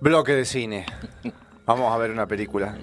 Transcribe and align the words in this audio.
Bloque 0.00 0.32
de 0.32 0.44
cine. 0.44 0.86
Vamos 1.64 1.92
a 1.92 1.96
ver 1.96 2.10
una 2.10 2.26
película. 2.26 2.76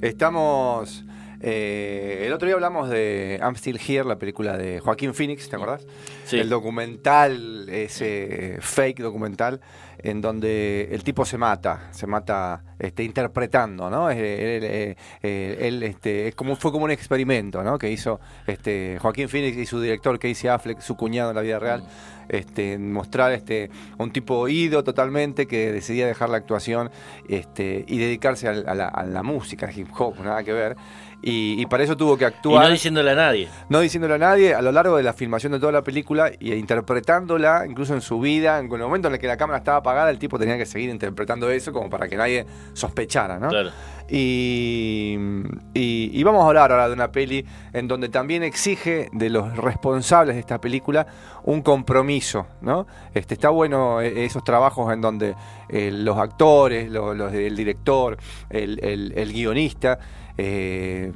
Estamos. 0.00 1.04
Eh, 1.40 2.24
el 2.26 2.32
otro 2.32 2.46
día 2.46 2.54
hablamos 2.54 2.88
de 2.90 3.38
I'm 3.40 3.54
Still 3.56 3.78
Here, 3.86 4.04
la 4.04 4.18
película 4.18 4.56
de 4.56 4.80
Joaquín 4.80 5.14
Phoenix, 5.14 5.48
¿te 5.48 5.56
acordás? 5.56 5.86
Sí. 6.24 6.38
El 6.38 6.48
documental, 6.48 7.68
ese 7.68 8.58
fake 8.60 9.00
documental, 9.00 9.60
en 9.98 10.20
donde 10.20 10.88
el 10.92 11.02
tipo 11.02 11.24
se 11.24 11.38
mata, 11.38 11.88
se 11.92 12.06
mata 12.06 12.62
este, 12.78 13.02
interpretando, 13.02 13.90
¿no? 13.90 14.10
Él, 14.10 14.18
él, 14.18 14.96
eh, 15.22 15.56
él, 15.60 15.82
este, 15.82 16.28
es 16.28 16.34
como, 16.34 16.56
fue 16.56 16.70
como 16.70 16.84
un 16.84 16.90
experimento, 16.90 17.62
¿no? 17.62 17.78
Que 17.78 17.90
hizo 17.90 18.20
este, 18.46 18.98
Joaquín 19.00 19.28
Phoenix 19.28 19.56
y 19.56 19.66
su 19.66 19.80
director 19.80 20.18
Casey 20.18 20.48
Affleck, 20.48 20.80
su 20.80 20.96
cuñado 20.96 21.30
en 21.30 21.36
la 21.36 21.42
vida 21.42 21.58
real, 21.58 21.84
este, 22.28 22.74
en 22.74 22.92
mostrar 22.92 23.32
este, 23.32 23.70
un 23.98 24.12
tipo 24.12 24.48
ido 24.48 24.84
totalmente 24.84 25.46
que 25.46 25.72
decidía 25.72 26.06
dejar 26.06 26.28
la 26.28 26.36
actuación 26.36 26.90
este, 27.28 27.84
y 27.86 27.98
dedicarse 27.98 28.48
a, 28.48 28.52
la, 28.52 28.88
a 28.88 29.04
la 29.04 29.22
música, 29.22 29.66
al 29.66 29.76
hip 29.76 29.88
hop, 29.98 30.20
nada 30.20 30.44
que 30.44 30.52
ver. 30.52 30.76
Y, 31.20 31.60
y 31.60 31.66
para 31.66 31.82
eso 31.82 31.96
tuvo 31.96 32.16
que 32.16 32.22
Y 32.24 32.26
actuar 32.28 32.64
no 32.66 32.70
diciéndole 32.70 33.10
a 33.10 33.14
nadie. 33.16 33.48
no 33.68 33.80
diciéndole 33.80 34.14
a 34.14 34.18
nadie 34.18 34.54
a 34.54 34.62
lo 34.62 34.70
largo 34.70 34.96
de 34.96 35.02
la 35.02 35.12
filmación 35.12 35.50
de 35.52 35.58
toda 35.58 35.72
la 35.72 35.82
película 35.82 36.30
y 36.38 36.52
interpretándola, 36.54 37.64
incluso 37.68 37.92
en 37.94 38.00
su 38.02 38.20
vida, 38.20 38.60
en 38.60 38.70
el 38.72 38.78
momento 38.78 39.08
en 39.08 39.14
el 39.14 39.20
que 39.20 39.26
la 39.26 39.36
cámara 39.36 39.58
estaba 39.58 39.78
apagada, 39.78 40.10
el 40.10 40.18
tipo 40.20 40.38
tenía 40.38 40.56
que 40.56 40.64
seguir 40.64 40.90
interpretando 40.90 41.50
eso 41.50 41.72
como 41.72 41.90
para 41.90 42.06
que 42.08 42.16
nadie 42.16 42.46
sospechara, 42.72 43.38
¿no? 43.40 43.48
Claro. 43.48 43.70
Y, 44.10 45.16
y- 45.74 46.10
y 46.12 46.22
vamos 46.22 46.44
a 46.44 46.46
hablar 46.48 46.70
ahora 46.70 46.86
de 46.88 46.94
una 46.94 47.10
peli 47.12 47.44
en 47.72 47.88
donde 47.88 48.08
también 48.08 48.42
exige 48.42 49.08
de 49.12 49.28
los 49.30 49.56
responsables 49.56 50.36
de 50.36 50.40
esta 50.40 50.60
película 50.60 51.06
un 51.44 51.62
compromiso, 51.62 52.46
¿no? 52.60 52.86
Este, 53.14 53.34
está 53.34 53.48
bueno 53.50 54.00
eh, 54.00 54.24
esos 54.24 54.44
trabajos 54.44 54.92
en 54.92 55.00
donde 55.00 55.34
eh, 55.68 55.90
los 55.92 56.16
actores, 56.18 56.90
lo- 56.90 57.12
los, 57.14 57.32
el 57.32 57.56
director, 57.56 58.16
el, 58.50 58.78
el- 58.84 59.12
el 59.16 59.32
guionista, 59.32 59.98
eh, 60.38 61.12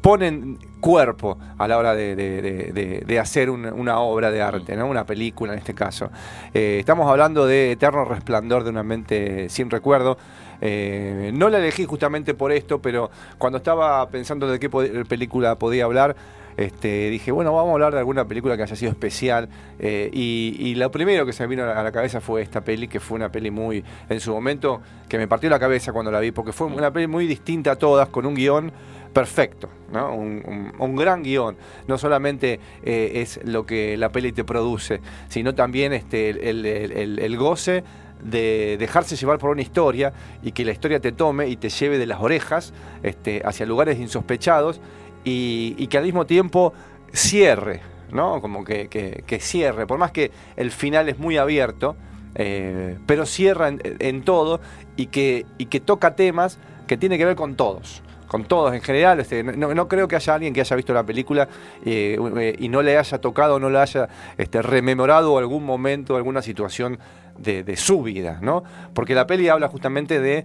ponen 0.00 0.58
cuerpo 0.80 1.38
a 1.56 1.66
la 1.66 1.78
hora 1.78 1.94
de, 1.94 2.14
de- 2.14 2.42
de- 2.42 2.72
de- 2.72 3.00
de 3.06 3.18
hacer 3.18 3.48
una, 3.48 3.72
una 3.72 3.98
obra 4.00 4.30
de 4.30 4.42
arte, 4.42 4.76
¿no? 4.76 4.86
una 4.86 5.04
película 5.06 5.52
en 5.54 5.58
este 5.58 5.74
caso. 5.74 6.10
Eh, 6.52 6.76
estamos 6.78 7.10
hablando 7.10 7.46
de 7.46 7.72
Eterno 7.72 8.04
Resplandor 8.04 8.64
de 8.64 8.70
una 8.70 8.82
mente 8.82 9.48
sin 9.48 9.70
recuerdo. 9.70 10.18
Eh, 10.60 11.30
no 11.34 11.48
la 11.48 11.58
elegí 11.58 11.84
justamente 11.86 12.34
por 12.34 12.52
esto, 12.52 12.80
pero 12.82 13.10
cuando 13.38 13.58
estaba 13.58 14.06
pensando 14.10 14.46
de 14.50 14.58
qué 14.58 14.68
película 15.08 15.58
podía 15.58 15.84
hablar, 15.84 16.14
este, 16.56 17.10
dije, 17.10 17.32
bueno, 17.32 17.52
vamos 17.52 17.70
a 17.70 17.72
hablar 17.72 17.92
de 17.92 17.98
alguna 17.98 18.26
película 18.26 18.56
que 18.56 18.62
haya 18.62 18.76
sido 18.76 18.90
especial. 18.90 19.48
eh, 19.78 20.10
y, 20.12 20.74
lo 20.74 20.90
primero 20.90 21.24
que 21.24 21.32
se 21.32 21.44
me 21.44 21.48
vino 21.48 21.64
a 21.64 21.82
la 21.82 21.92
cabeza 21.92 22.20
fue 22.20 22.42
esta 22.42 22.62
peli, 22.62 22.88
que 22.88 23.00
fue 23.00 23.16
una 23.16 23.30
peli 23.30 23.50
muy, 23.50 23.84
en 24.08 24.20
su 24.20 24.32
momento, 24.32 24.80
que 25.08 25.18
me 25.18 25.28
partió 25.28 25.48
la 25.48 25.58
cabeza 25.58 25.92
cuando 25.92 26.10
la 26.10 26.20
vi, 26.20 26.32
porque 26.32 26.52
fue 26.52 26.66
una 26.66 26.92
peli 26.92 27.06
muy 27.06 27.26
distinta 27.26 27.72
a 27.72 27.76
todas, 27.76 28.08
con 28.08 28.26
un 28.26 28.34
guion 28.34 28.72
perfecto, 29.12 29.68
un, 29.92 30.96
gran 30.96 31.22
guion. 31.22 31.56
No 31.86 31.96
solamente 31.98 32.58
eh, 32.82 33.12
es 33.14 33.40
lo 33.44 33.64
que 33.64 33.96
la 33.96 34.10
peli 34.10 34.32
te 34.32 34.42
produce, 34.42 35.00
sino 35.28 35.54
también 35.54 35.92
este, 35.92 36.50
el 36.50 37.36
goce 37.36 37.84
de 38.24 38.76
dejarse 38.78 39.16
llevar 39.16 39.38
por 39.38 39.50
una 39.50 39.62
historia 39.62 40.12
y 40.42 40.52
que 40.52 40.64
la 40.64 40.72
historia 40.72 40.98
te 40.98 41.12
tome 41.12 41.48
y 41.48 41.56
te 41.56 41.68
lleve 41.68 41.98
de 41.98 42.06
las 42.06 42.20
orejas 42.20 42.72
este, 43.02 43.42
hacia 43.44 43.66
lugares 43.66 43.98
insospechados 43.98 44.80
y, 45.24 45.86
que 45.86 45.98
al 45.98 46.04
mismo 46.04 46.26
tiempo 46.26 46.72
cierre, 47.12 47.80
¿no? 48.12 48.40
Como 48.40 48.64
que, 48.64 48.88
que- 48.88 49.40
cierre, 49.40 49.86
por 49.86 49.98
más 49.98 50.12
que 50.12 50.30
el 50.56 50.70
final 50.70 51.08
es 51.08 51.18
muy 51.18 51.36
abierto, 51.36 51.96
eh, 52.34 52.98
pero 53.06 53.26
cierra 53.26 53.68
en, 53.68 54.22
todo 54.22 54.60
y 54.96 55.06
que, 55.06 55.46
y 55.58 55.66
que 55.66 55.80
toca 55.80 56.16
temas 56.16 56.58
que 56.86 56.96
tiene 56.96 57.18
que 57.18 57.24
ver 57.24 57.36
con 57.36 57.54
todos. 57.56 58.02
Con 58.26 58.44
todos 58.44 58.74
en 58.74 58.80
general, 58.80 59.20
este, 59.20 59.44
no, 59.44 59.88
creo 59.88 60.08
que 60.08 60.16
haya 60.16 60.34
alguien 60.34 60.52
que 60.52 60.60
haya 60.60 60.74
visto 60.74 60.92
la 60.92 61.04
película 61.04 61.48
eh, 61.84 62.18
eh, 62.36 62.56
y 62.58 62.68
no 62.68 62.82
le 62.82 62.98
haya 62.98 63.20
tocado, 63.20 63.60
no 63.60 63.70
le 63.70 63.78
haya 63.78 64.08
este, 64.36 64.60
rememorado 64.60 65.38
algún 65.38 65.64
momento, 65.64 66.16
alguna 66.16 66.42
situación 66.42 66.98
de, 67.38 67.76
su 67.76 68.02
vida, 68.02 68.38
¿no? 68.42 68.64
Porque 68.92 69.14
la 69.14 69.26
peli 69.26 69.48
habla 69.48 69.68
justamente 69.68 70.20
de 70.20 70.44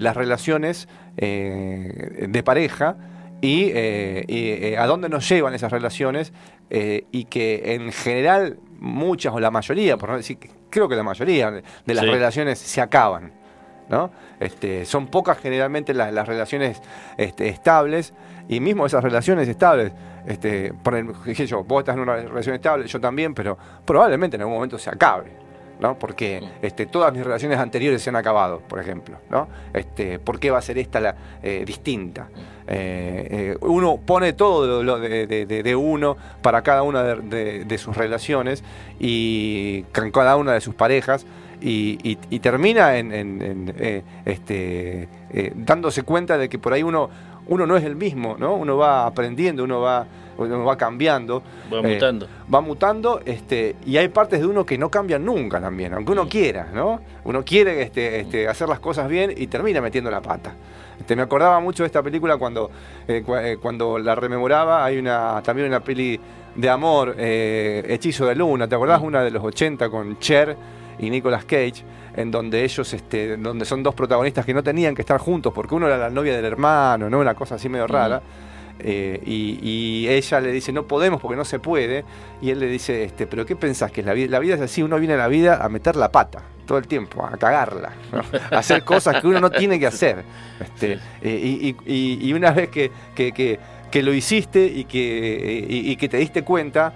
las 0.00 0.16
relaciones 0.16 0.88
de 1.16 2.42
pareja 2.44 2.96
y, 3.42 3.70
eh, 3.74 4.24
y, 4.28 4.48
eh, 4.72 4.78
a 4.78 4.86
dónde 4.86 5.10
nos 5.10 5.28
llevan 5.28 5.52
esas 5.52 5.70
relaciones 5.70 6.32
eh, 6.70 7.04
y 7.12 7.26
que 7.26 7.74
en 7.74 7.92
general 7.92 8.58
muchas 8.78 9.34
o 9.34 9.40
la 9.40 9.50
mayoría, 9.50 9.98
por 9.98 10.08
no 10.08 10.16
decir, 10.16 10.38
creo 10.70 10.88
que 10.88 10.96
la 10.96 11.02
mayoría 11.02 11.50
de 11.50 11.94
las 11.94 12.04
Sí. 12.04 12.10
relaciones 12.10 12.58
se 12.58 12.80
acaban. 12.80 13.32
¿no? 13.88 14.10
Este, 14.40 14.86
son 14.86 15.08
pocas 15.08 15.36
generalmente 15.38 15.92
las, 15.92 16.14
las 16.14 16.26
relaciones 16.26 16.80
este, 17.18 17.48
estables 17.48 18.14
y 18.48 18.58
mismo 18.60 18.86
esas 18.86 19.04
relaciones 19.04 19.46
estables, 19.48 19.92
este, 20.26 20.72
por 20.72 20.94
el- 20.94 21.12
dije 21.26 21.46
yo, 21.46 21.62
vos 21.64 21.80
estás 21.80 21.96
en 21.96 22.02
una 22.02 22.16
relación 22.16 22.54
estable, 22.54 22.86
yo 22.86 23.00
también, 23.00 23.34
pero 23.34 23.58
probablemente 23.84 24.36
en 24.36 24.42
algún 24.42 24.54
momento 24.54 24.78
se 24.78 24.88
acabe. 24.88 25.32
¿No? 25.82 25.98
Porque 25.98 26.40
este, 26.62 26.86
todas 26.86 27.12
mis 27.12 27.24
relaciones 27.24 27.58
anteriores 27.58 28.00
se 28.00 28.08
han 28.10 28.16
acabado, 28.16 28.60
por 28.60 28.78
ejemplo. 28.78 29.18
¿no? 29.28 29.48
Este, 29.74 30.18
¿Por 30.20 30.38
qué 30.38 30.50
va 30.50 30.58
a 30.58 30.62
ser 30.62 30.78
esta 30.78 31.00
la 31.00 31.14
eh, 31.42 31.64
distinta? 31.66 32.28
Eh, 32.68 33.28
eh, 33.30 33.56
uno 33.60 33.98
pone 33.98 34.32
todo 34.34 34.82
lo, 34.84 34.98
de, 35.00 35.26
de- 35.26 35.44
de- 35.46 35.62
de 35.64 35.76
uno 35.76 36.16
para 36.40 36.62
cada 36.62 36.84
una 36.84 37.02
de, 37.02 37.78
sus 37.78 37.96
relaciones 37.96 38.62
y 39.00 39.82
con 39.94 40.10
cada 40.12 40.36
una 40.36 40.52
de 40.52 40.60
sus 40.60 40.74
parejas 40.74 41.26
y, 41.60 41.98
y- 42.08 42.18
y 42.30 42.38
termina 42.38 42.96
en, 42.98 43.12
en- 43.12 43.42
en, 43.42 44.04
este, 44.24 45.08
dándose 45.56 46.02
cuenta 46.04 46.38
de 46.38 46.48
que 46.48 46.58
por 46.58 46.72
ahí 46.72 46.82
uno, 46.84 47.10
uno 47.48 47.66
no 47.66 47.76
es 47.76 47.84
el 47.84 47.96
mismo, 47.96 48.36
¿no? 48.38 48.54
Uno 48.54 48.76
va 48.76 49.06
aprendiendo, 49.06 49.64
uno 49.64 49.80
va, 49.80 50.06
uno 50.38 50.64
va 50.64 50.76
cambiando. 50.76 51.42
Va 51.72 51.78
eh, 51.80 51.94
mutando. 51.94 52.28
va 52.52 52.60
mutando 52.60 53.20
este, 53.24 53.76
y 53.84 53.96
hay 53.96 54.08
partes 54.08 54.40
de 54.40 54.46
uno 54.46 54.64
que 54.64 54.78
no 54.78 54.90
cambian 54.90 55.24
nunca 55.24 55.60
también, 55.60 55.94
aunque 55.94 56.12
uno 56.12 56.28
quiera, 56.28 56.68
¿no? 56.72 57.00
Uno 57.24 57.44
quiere 57.44 57.82
este, 57.82 58.20
este, 58.20 58.48
hacer 58.48 58.68
las 58.68 58.80
cosas 58.80 59.08
bien 59.08 59.32
y 59.36 59.46
termina 59.46 59.80
metiendo 59.80 60.10
la 60.10 60.20
pata. 60.20 60.54
Este, 60.98 61.16
me 61.16 61.22
acordaba 61.22 61.58
mucho 61.60 61.82
de 61.82 61.88
esta 61.88 62.02
película 62.02 62.36
cuando, 62.36 62.70
eh, 63.08 63.24
eh, 63.26 63.56
cuando 63.60 63.98
la 63.98 64.14
rememoraba. 64.14 64.84
Hay 64.84 64.98
una 64.98 65.42
también 65.42 65.68
una 65.68 65.80
peli 65.80 66.20
de 66.54 66.68
amor, 66.68 67.16
Hechizo 67.18 68.26
de 68.26 68.36
Luna. 68.36 68.68
¿Te 68.68 68.74
acordás? 68.74 69.02
Una 69.02 69.24
de 69.24 69.30
los 69.30 69.42
80 69.42 69.88
con 69.88 70.18
Cher 70.18 70.56
y 70.98 71.10
Nicolas 71.10 71.44
Cage, 71.44 71.82
en 72.16 72.30
donde 72.30 72.64
ellos, 72.64 72.92
este, 72.92 73.36
donde 73.36 73.64
son 73.64 73.82
dos 73.82 73.94
protagonistas 73.94 74.44
que 74.44 74.52
no 74.54 74.62
tenían 74.62 74.94
que 74.94 75.02
estar 75.02 75.18
juntos 75.18 75.52
porque 75.54 75.74
uno 75.74 75.86
era 75.86 75.96
la 75.96 76.10
novia 76.10 76.34
del 76.36 76.44
hermano, 76.44 77.08
¿no? 77.08 77.18
Una 77.18 77.34
cosa 77.34 77.54
así 77.56 77.68
medio 77.68 77.86
rara. 77.86 78.20
Eh, 78.84 79.20
y, 79.24 79.58
y 79.62 80.08
ella 80.08 80.40
le 80.40 80.50
dice, 80.50 80.72
no 80.72 80.84
podemos 80.86 81.20
porque 81.20 81.36
no 81.36 81.44
se 81.44 81.58
puede. 81.58 82.04
Y 82.40 82.50
él 82.50 82.58
le 82.58 82.66
dice, 82.66 83.04
este, 83.04 83.26
pero 83.26 83.46
¿qué 83.46 83.54
pensás? 83.56 83.92
Que 83.92 84.02
la 84.02 84.12
vida, 84.12 84.28
la 84.30 84.38
vida 84.40 84.54
es 84.56 84.60
así, 84.60 84.82
uno 84.82 84.98
viene 84.98 85.14
a 85.14 85.18
la 85.18 85.28
vida 85.28 85.64
a 85.64 85.68
meter 85.68 85.94
la 85.96 86.10
pata 86.10 86.42
todo 86.66 86.78
el 86.78 86.86
tiempo, 86.86 87.24
a 87.24 87.36
cagarla, 87.36 87.92
¿no? 88.12 88.22
a 88.50 88.58
hacer 88.58 88.82
cosas 88.84 89.20
que 89.20 89.26
uno 89.26 89.40
no 89.40 89.50
tiene 89.50 89.78
que 89.78 89.86
hacer. 89.86 90.24
Este, 90.60 90.92
eh, 91.20 91.40
y, 91.42 91.68
y- 91.68 91.76
y- 91.92 92.28
y 92.28 92.32
una 92.32 92.50
vez 92.52 92.68
que, 92.70 92.90
que- 93.14 93.32
que- 93.32 93.58
que 93.90 94.02
lo 94.02 94.12
hiciste 94.14 94.64
y 94.64 94.84
que, 94.84 95.66
y- 95.68 95.90
y 95.90 95.96
que 95.96 96.08
te 96.08 96.16
diste 96.16 96.42
cuenta, 96.42 96.92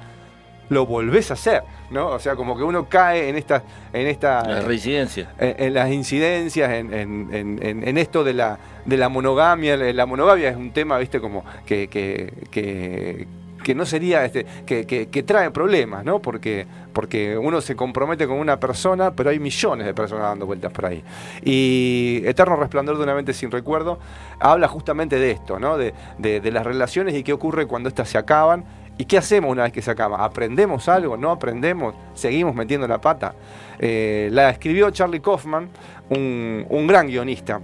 lo 0.71 0.87
volvés 0.87 1.31
a 1.31 1.35
hacer, 1.35 1.63
¿no? 1.91 2.09
O 2.09 2.19
sea, 2.19 2.35
como 2.37 2.57
que 2.57 2.63
uno 2.65 2.87
cae 2.89 3.29
en 3.29 3.37
esta... 3.37 3.63
En 3.93 4.07
esta 4.07 4.43
La 4.47 4.61
reincidencia. 4.61 5.31
en, 5.39 5.55
en 5.59 5.75
las 5.75 5.91
incidencias, 5.91 6.71
en, 6.73 6.93
en- 6.93 7.29
en- 7.33 7.97
esto 7.99 8.25
de 8.25 8.35
la, 8.35 8.59
de 8.85 8.97
la 8.97 9.09
monogamia. 9.09 9.77
La 9.77 9.93
la 9.93 10.07
monogamia 10.07 10.49
es 10.51 10.57
un 10.57 10.71
tema, 10.73 10.99
viste, 10.99 11.21
como 11.21 11.45
que, 11.65 11.89
que, 11.89 12.33
que- 12.51 13.27
que 13.65 13.75
no 13.75 13.85
sería, 13.85 14.25
este, 14.25 14.47
que, 14.65 14.87
que- 14.87 15.09
que 15.09 15.23
trae 15.25 15.51
problemas, 15.51 16.05
¿no? 16.05 16.21
Porque, 16.21 16.67
porque 16.93 17.37
uno 17.37 17.61
se 17.61 17.75
compromete 17.75 18.27
con 18.29 18.39
una 18.39 18.61
persona, 18.61 19.11
pero 19.13 19.31
hay 19.31 19.41
millones 19.41 19.87
de 19.87 19.93
personas 19.95 20.25
dando 20.25 20.47
vueltas 20.47 20.71
por 20.73 20.87
ahí. 20.87 21.03
Y 21.43 22.23
Eterno 22.25 22.57
Resplandor 22.57 22.97
de 22.99 23.03
una 23.03 23.15
mente 23.15 23.33
sin 23.33 23.51
recuerdo 23.51 23.99
habla 24.39 24.69
justamente 24.69 25.19
de 25.19 25.31
esto, 25.33 25.59
¿no? 25.59 25.77
De, 25.79 25.95
de- 26.19 26.41
de 26.41 26.51
las 26.53 26.65
relaciones 26.65 27.15
y 27.15 27.23
qué 27.25 27.33
ocurre 27.33 27.67
cuando 27.67 27.89
éstas 27.89 28.09
se 28.11 28.19
acaban. 28.19 28.65
¿Y 28.99 29.05
qué 29.05 29.19
hacemos 29.19 29.51
una 29.51 29.65
vez 29.65 29.73
que 29.73 29.83
se 29.83 29.91
acaba? 29.91 30.25
¿Aprendemos 30.25 30.89
algo? 30.89 31.17
¿No 31.17 31.31
aprendemos? 31.31 31.95
¿Seguimos 32.15 32.55
metiendo 32.55 32.89
la 32.89 32.99
pata? 33.01 33.35
Eh, 33.79 34.31
la 34.33 34.49
escribió 34.51 34.91
Charlie 34.91 35.21
Kaufman, 35.21 35.69
un, 36.09 36.65
un 36.69 36.87
gran 36.87 37.07
guionista. 37.07 37.61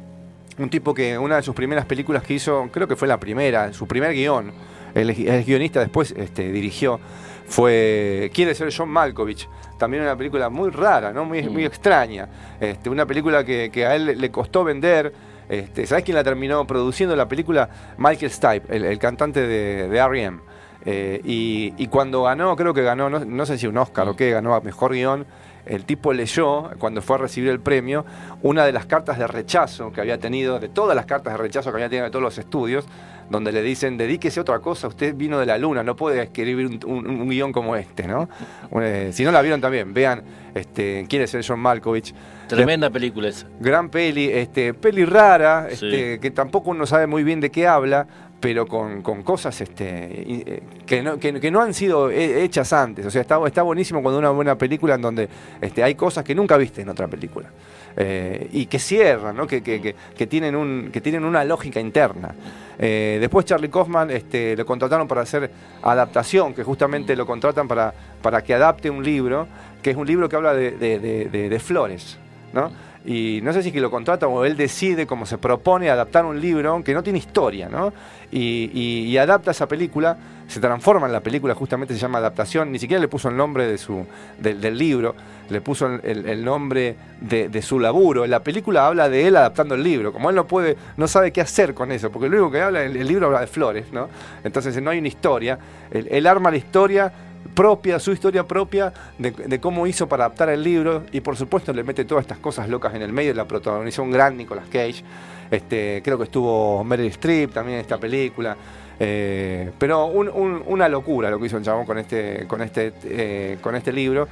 Un 0.58 0.68
tipo 0.68 0.92
que 0.92 1.16
una 1.16 1.36
de 1.36 1.42
sus 1.42 1.54
primeras 1.54 1.86
películas 1.86 2.22
que 2.22 2.34
hizo, 2.34 2.68
creo 2.70 2.86
que 2.86 2.96
fue 2.96 3.08
la 3.08 3.18
primera, 3.18 3.72
su 3.72 3.86
primer 3.86 4.12
guion, 4.12 4.52
el, 4.94 5.08
el 5.08 5.44
guionista 5.44 5.80
después 5.80 6.12
este, 6.14 6.52
dirigió, 6.52 7.00
fue 7.46 8.30
Quiere 8.34 8.54
ser 8.54 8.72
John 8.76 8.90
Malkovich. 8.90 9.48
También 9.78 10.02
una 10.02 10.14
película 10.16 10.48
muy 10.50 10.70
rara, 10.70 11.12
¿no? 11.12 11.24
muy, 11.24 11.42
muy 11.48 11.64
extraña. 11.64 12.28
Este, 12.60 12.90
una 12.90 13.06
película 13.06 13.44
que, 13.44 13.70
que 13.72 13.86
a 13.86 13.96
él 13.96 14.18
le- 14.20 14.30
costó 14.30 14.62
vender. 14.64 15.12
Este, 15.48 15.86
¿Sabes 15.86 16.04
quién 16.04 16.14
la 16.14 16.22
terminó 16.22 16.66
produciendo 16.66 17.16
la 17.16 17.26
película? 17.26 17.68
Michael 17.98 18.30
Stipe, 18.30 18.76
el, 18.76 18.84
el 18.84 18.98
cantante 18.98 19.40
de, 19.40 19.88
de 19.88 19.98
R.E.M. 19.98 20.38
Eh, 20.84 21.20
y, 21.24 21.74
y 21.76 21.86
cuando 21.86 22.24
ganó, 22.24 22.56
creo 22.56 22.74
que 22.74 22.82
ganó, 22.82 23.08
no, 23.08 23.24
no 23.24 23.46
sé 23.46 23.58
si 23.58 23.66
un 23.66 23.78
Oscar 23.78 24.08
o 24.08 24.16
qué, 24.16 24.30
ganó 24.30 24.54
a 24.54 24.60
mejor 24.60 24.92
guion, 24.92 25.26
el 25.66 25.84
tipo 25.84 26.12
leyó, 26.12 26.70
cuando 26.78 27.02
fue 27.02 27.16
a 27.16 27.18
recibir 27.20 27.50
el 27.50 27.60
premio, 27.60 28.04
una 28.42 28.64
de 28.64 28.72
las 28.72 28.86
cartas 28.86 29.18
de 29.18 29.26
rechazo 29.26 29.92
que 29.92 30.00
había 30.00 30.18
tenido, 30.18 30.58
de 30.58 30.68
todas 30.68 30.96
las 30.96 31.06
cartas 31.06 31.34
de 31.34 31.38
rechazo 31.38 31.70
que 31.70 31.76
había 31.76 31.88
tenido 31.88 32.06
de 32.06 32.10
todos 32.10 32.22
los 32.22 32.38
estudios, 32.38 32.84
donde 33.30 33.52
le 33.52 33.62
dicen, 33.62 33.96
dedíquese 33.96 34.40
a 34.40 34.42
otra 34.42 34.58
cosa, 34.58 34.88
usted 34.88 35.14
vino 35.14 35.38
de 35.38 35.46
la 35.46 35.56
luna, 35.58 35.82
no 35.82 35.94
puede 35.96 36.20
escribir 36.22 36.80
un, 36.84 37.28
guion 37.28 37.52
como 37.52 37.76
este, 37.76 38.06
¿no? 38.06 38.28
Eh, 38.80 39.10
si 39.12 39.24
no 39.24 39.30
la 39.30 39.40
vieron 39.40 39.60
también, 39.60 39.94
vean 39.94 40.22
este, 40.54 41.06
quién 41.08 41.22
es 41.22 41.32
el 41.34 41.44
John 41.46 41.60
Malkovich. 41.60 42.12
Tremenda 42.48 42.90
película 42.90 43.28
esa. 43.28 43.46
Gran 43.60 43.88
peli, 43.88 44.28
este, 44.28 44.74
peli 44.74 45.04
rara, 45.04 45.68
este, 45.70 46.18
que 46.18 46.30
tampoco 46.30 46.70
uno 46.70 46.84
sabe 46.86 47.06
muy 47.06 47.22
bien 47.22 47.40
de 47.40 47.50
qué 47.50 47.66
habla, 47.66 48.06
pero 48.42 48.66
con, 48.66 49.02
cosas 49.22 49.60
este, 49.60 49.86
eh, 49.86 50.62
que, 50.84 51.00
no, 51.00 51.16
que, 51.16 51.50
no 51.52 51.60
han 51.60 51.72
sido 51.72 52.10
hechas 52.10 52.72
antes. 52.72 53.06
O 53.06 53.10
sea, 53.10 53.20
está, 53.20 53.40
está 53.46 53.62
buenísimo 53.62 54.02
cuando 54.02 54.18
una 54.18 54.30
buena 54.30 54.58
película 54.58 54.96
en 54.96 55.00
donde 55.00 55.28
este, 55.60 55.84
hay 55.84 55.94
cosas 55.94 56.24
que 56.24 56.34
nunca 56.34 56.56
viste 56.56 56.82
en 56.82 56.88
otra 56.88 57.06
película. 57.06 57.48
Eh, 57.96 58.48
y 58.50 58.66
que 58.66 58.80
cierran, 58.80 59.36
¿no? 59.36 59.46
que, 59.46 59.62
que, 59.62 59.94
que, 60.16 60.26
tienen 60.26 60.56
un, 60.56 60.90
que 60.92 61.00
tienen 61.00 61.24
una 61.24 61.44
lógica 61.44 61.78
interna. 61.78 62.34
Eh, 62.80 63.18
después 63.20 63.46
Charlie 63.46 63.68
Kaufman 63.68 64.10
este, 64.10 64.56
lo 64.56 64.66
contrataron 64.66 65.06
para 65.06 65.20
hacer 65.20 65.48
adaptación, 65.80 66.52
que 66.52 66.64
justamente 66.64 67.14
lo 67.14 67.24
contratan 67.24 67.68
para, 67.68 67.94
para 68.20 68.42
que 68.42 68.54
adapte 68.54 68.90
un 68.90 69.04
libro, 69.04 69.46
que 69.80 69.90
es 69.90 69.96
un 69.96 70.06
libro 70.06 70.28
que 70.28 70.34
habla 70.34 70.52
de, 70.52 70.72
de 70.72 71.58
flores. 71.60 72.18
¿no? 72.52 72.70
Y 73.04 73.40
no 73.42 73.52
sé 73.52 73.62
si 73.62 73.72
que 73.72 73.80
lo 73.80 73.90
contrata 73.90 74.28
o 74.28 74.44
él 74.44 74.56
decide 74.56 75.06
cómo 75.06 75.26
se 75.26 75.38
propone 75.38 75.90
adaptar 75.90 76.24
un 76.24 76.40
libro 76.40 76.82
que 76.84 76.94
no 76.94 77.02
tiene 77.02 77.18
historia, 77.18 77.68
¿no? 77.68 77.92
Y, 78.30 79.16
adapta 79.18 79.50
esa 79.50 79.68
película, 79.68 80.16
se 80.48 80.58
transforma 80.58 81.06
en 81.06 81.12
la 81.12 81.20
película, 81.20 81.54
justamente 81.54 81.94
se 81.94 82.00
llama 82.00 82.18
adaptación, 82.18 82.72
ni 82.72 82.78
siquiera 82.78 83.00
le 83.00 83.08
puso 83.08 83.28
el 83.28 83.36
nombre 83.36 83.66
de 83.66 83.76
su, 83.76 84.06
del 84.38 84.78
libro, 84.78 85.14
le 85.50 85.60
puso 85.60 85.86
el, 86.02 86.44
nombre 86.44 86.96
de, 87.20 87.62
su 87.62 87.78
laburo. 87.78 88.26
La 88.26 88.40
película 88.40 88.86
habla 88.86 89.08
de 89.08 89.26
él 89.26 89.36
adaptando 89.36 89.74
el 89.74 89.82
libro, 89.82 90.12
como 90.12 90.30
él 90.30 90.36
no 90.36 90.46
puede, 90.46 90.76
no 90.96 91.08
sabe 91.08 91.30
qué 91.30 91.42
hacer 91.42 91.74
con 91.74 91.92
eso, 91.92 92.10
porque 92.10 92.28
lo 92.28 92.36
único 92.36 92.52
que 92.52 92.62
habla, 92.62 92.82
el, 92.82 93.06
libro 93.06 93.26
habla 93.26 93.40
de 93.40 93.46
flores, 93.48 93.92
¿no? 93.92 94.08
Entonces 94.44 94.80
no 94.80 94.90
hay 94.90 94.98
una 94.98 95.08
historia, 95.08 95.58
él 95.90 96.26
arma 96.26 96.50
la 96.50 96.56
historia 96.56 97.12
propia, 97.54 97.98
su 97.98 98.12
historia 98.12 98.44
propia 98.44 98.92
de, 99.18 99.60
cómo 99.60 99.86
hizo 99.86 100.08
para 100.08 100.24
adaptar 100.24 100.48
el 100.48 100.62
libro 100.62 101.04
y 101.12 101.20
por 101.20 101.36
supuesto 101.36 101.72
le 101.72 101.84
mete 101.84 102.04
todas 102.04 102.22
estas 102.22 102.38
cosas 102.38 102.68
locas 102.68 102.94
en 102.94 103.02
el 103.02 103.12
medio, 103.12 103.34
la 103.34 103.46
protagonizó 103.46 104.02
un 104.02 104.10
gran 104.10 104.36
Nicolas 104.36 104.66
Cage, 104.66 105.04
este, 105.50 106.00
creo 106.02 106.16
que 106.16 106.24
estuvo 106.24 106.82
Meryl 106.82 107.08
Streep 107.08 107.52
también 107.52 107.76
en 107.76 107.82
esta 107.82 107.98
película. 107.98 108.56
Eh, 109.04 109.70
pero 109.78 110.06
una 110.06 110.88
locura 110.88 111.28
lo 111.28 111.40
que 111.40 111.46
hizo 111.46 111.56
el 111.56 111.64
chabón 111.64 111.84
con 111.84 111.98
este, 111.98 112.46
con 112.46 112.62
este, 112.62 112.92
eh, 113.04 113.58
con 113.60 113.74
este 113.74 113.92
libro. 113.92 114.28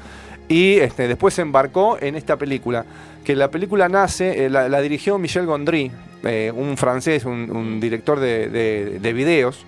Y 0.49 0.79
este, 0.79 1.09
después 1.09 1.35
se 1.35 1.43
embarcó 1.43 1.99
en 2.01 2.17
esta 2.17 2.37
película, 2.37 2.85
que 3.25 3.37
la 3.37 3.51
película 3.51 3.89
nace, 3.89 4.47
eh, 4.47 4.51
la, 4.51 4.81
dirigió 4.81 5.19
Michel 5.19 5.47
Gondry, 5.47 5.91
un 6.55 6.77
francés, 6.77 7.25
un, 7.25 7.81
director 7.81 8.19
de, 8.19 8.49
de 9.01 9.13
videos, 9.13 9.65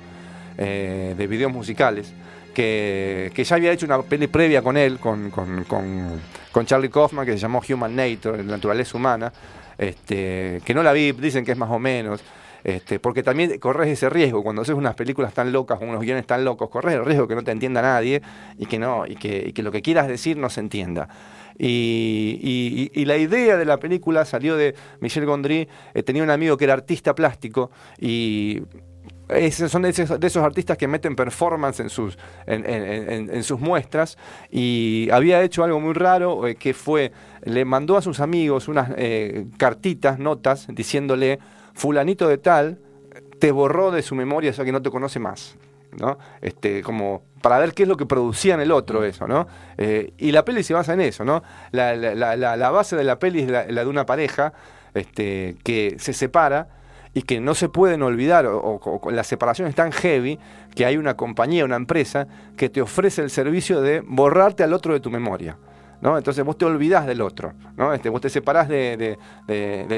de 0.56 1.26
videos 1.28 1.52
musicales 1.52 2.12
que, 2.52 3.32
ya 3.44 3.56
había 3.56 3.72
hecho 3.72 3.87
una 3.87 4.02
peli 4.02 4.26
previa 4.26 4.62
con 4.62 4.76
él, 4.76 4.99
con, 4.99 5.31
con, 5.31 6.66
Charlie 6.66 6.90
Kaufman, 6.90 7.26
que 7.26 7.32
se 7.32 7.38
llamó 7.38 7.62
Human 7.69 7.94
Nature, 7.94 8.38
la 8.38 8.52
naturaleza 8.56 8.96
humana, 8.96 9.32
este, 9.78 10.60
que 10.64 10.75
no 10.75 10.82
la 10.82 10.93
vi, 10.93 11.12
dicen 11.12 11.44
que 11.44 11.52
es 11.52 11.58
más 11.58 11.70
o 11.70 11.78
menos. 11.78 12.22
Este, 12.64 13.00
porque 13.00 13.25
también 13.25 13.58
corres 13.58 13.88
ese 13.88 14.08
riesgo, 14.08 14.43
cuando 14.44 14.62
haces 14.62 14.76
unas 14.76 14.94
películas 14.94 15.34
tan 15.34 15.50
locas, 15.50 15.81
unos 15.81 16.00
guiones 16.00 16.26
tan 16.26 16.44
locos, 16.44 16.70
corres 16.70 16.94
el 16.94 17.04
riesgo 17.04 17.26
que 17.26 17.34
no 17.34 17.43
te 17.43 17.50
entienda 17.50 17.82
nadie 17.82 18.22
y 18.56 18.66
que, 18.66 18.78
no, 18.78 19.04
y 19.06 19.16
que, 19.16 19.52
lo 19.62 19.72
que 19.72 19.82
quieras 19.82 20.06
decir 20.06 20.37
no 20.37 20.49
se 20.49 20.60
entienda. 20.60 21.08
Y, 21.58 22.90
y, 22.94 23.04
la 23.04 23.16
idea 23.16 23.56
de 23.56 23.64
la 23.64 23.78
película 23.78 24.25
salió 24.25 24.56
de 24.56 24.75
Michel 25.00 25.26
Gondry, 25.26 25.69
eh, 25.93 26.02
tenía 26.02 26.22
un 26.22 26.31
amigo 26.31 26.56
que 26.56 26.64
era 26.64 26.72
artista 26.72 27.14
plástico 27.14 27.70
y 28.00 28.62
son 29.50 29.82
de 29.82 29.90
esos, 29.90 30.44
artistas 30.44 30.76
que 30.76 30.88
meten 30.88 31.17
performance 31.17 31.81
en 31.81 31.90
sus, 31.90 32.19
en, 32.46 33.43
sus 33.43 33.61
muestras 33.61 34.19
y 34.50 35.08
había 35.12 35.43
hecho 35.43 35.64
algo 35.64 35.81
muy 35.81 35.94
raro 35.94 36.46
eh, 36.46 36.56
que 36.56 36.75
fue, 36.75 37.12
le 37.44 37.64
mandó 37.64 37.96
a 37.96 38.02
sus 38.02 38.20
amigos 38.20 38.69
unas 38.69 38.90
eh, 38.96 39.46
cartitas, 39.56 40.19
notas, 40.19 40.67
diciéndole, 40.69 41.38
fulanito 41.75 42.29
de 42.29 42.38
tal, 42.38 42.79
te 43.38 43.52
borró 43.52 43.90
de 43.90 44.02
su 44.02 44.14
memoria, 44.14 44.50
o 44.50 44.55
sea 44.55 44.64
que 44.64 44.73
no 44.73 44.82
te 44.82 44.90
conoce 44.90 45.19
más. 45.19 45.56
¿no? 45.99 46.19
Este, 46.40 46.82
como 46.82 47.23
para 47.43 47.58
ver 47.58 47.75
qué 47.75 47.82
es 47.82 47.88
lo 47.88 47.96
que 47.96 48.06
producía 48.06 48.55
en 48.55 48.61
el 48.61 48.73
otro 48.73 49.05
eso, 49.05 49.26
¿no? 49.26 49.46
Eh, 49.76 50.14
y 50.17 50.32
la 50.32 50.43
peli 50.43 50.62
se 50.62 50.73
basa 50.73 50.94
en 50.94 51.02
eso, 51.02 51.23
¿no? 51.23 51.43
La, 51.70 51.94
la 51.94 52.70
base 52.70 52.96
de 52.96 53.05
la 53.05 53.19
peli 53.19 53.40
es 53.40 53.50
la, 53.50 53.64
de 53.67 53.87
una 53.87 54.06
pareja 54.06 54.55
este, 54.94 55.56
que 55.64 55.96
se 55.99 56.12
separa 56.12 56.69
y 57.14 57.23
que 57.23 57.41
no 57.41 57.55
se 57.55 57.69
pueden 57.69 58.03
olvidar, 58.03 58.47
o, 58.47 59.00
la 59.11 59.25
separación 59.25 59.69
es 59.69 59.75
tan 59.75 59.93
heavy 59.93 60.38
que 60.75 60.87
hay 60.87 60.97
una 60.97 61.17
compañía, 61.17 61.64
una 61.64 61.76
empresa 61.76 62.26
que 62.56 62.69
te 62.69 62.81
ofrece 62.81 63.23
el 63.23 63.31
servicio 63.31 63.81
de 63.81 64.00
borrarte 64.00 64.62
al 64.62 64.73
otro 64.73 64.94
de 64.94 65.00
tu 65.00 65.11
memoria. 65.11 65.59
¿No? 66.02 66.19
Entonces 66.19 66.44
vos 66.44 66.58
te 66.58 66.64
olvidás 66.64 67.06
del 67.06 67.22
otro, 67.22 67.54
¿no? 67.76 67.94
Este, 67.94 68.08
vos 68.08 68.20
te 68.20 68.28
separás 68.28 68.69
de, 68.69 69.16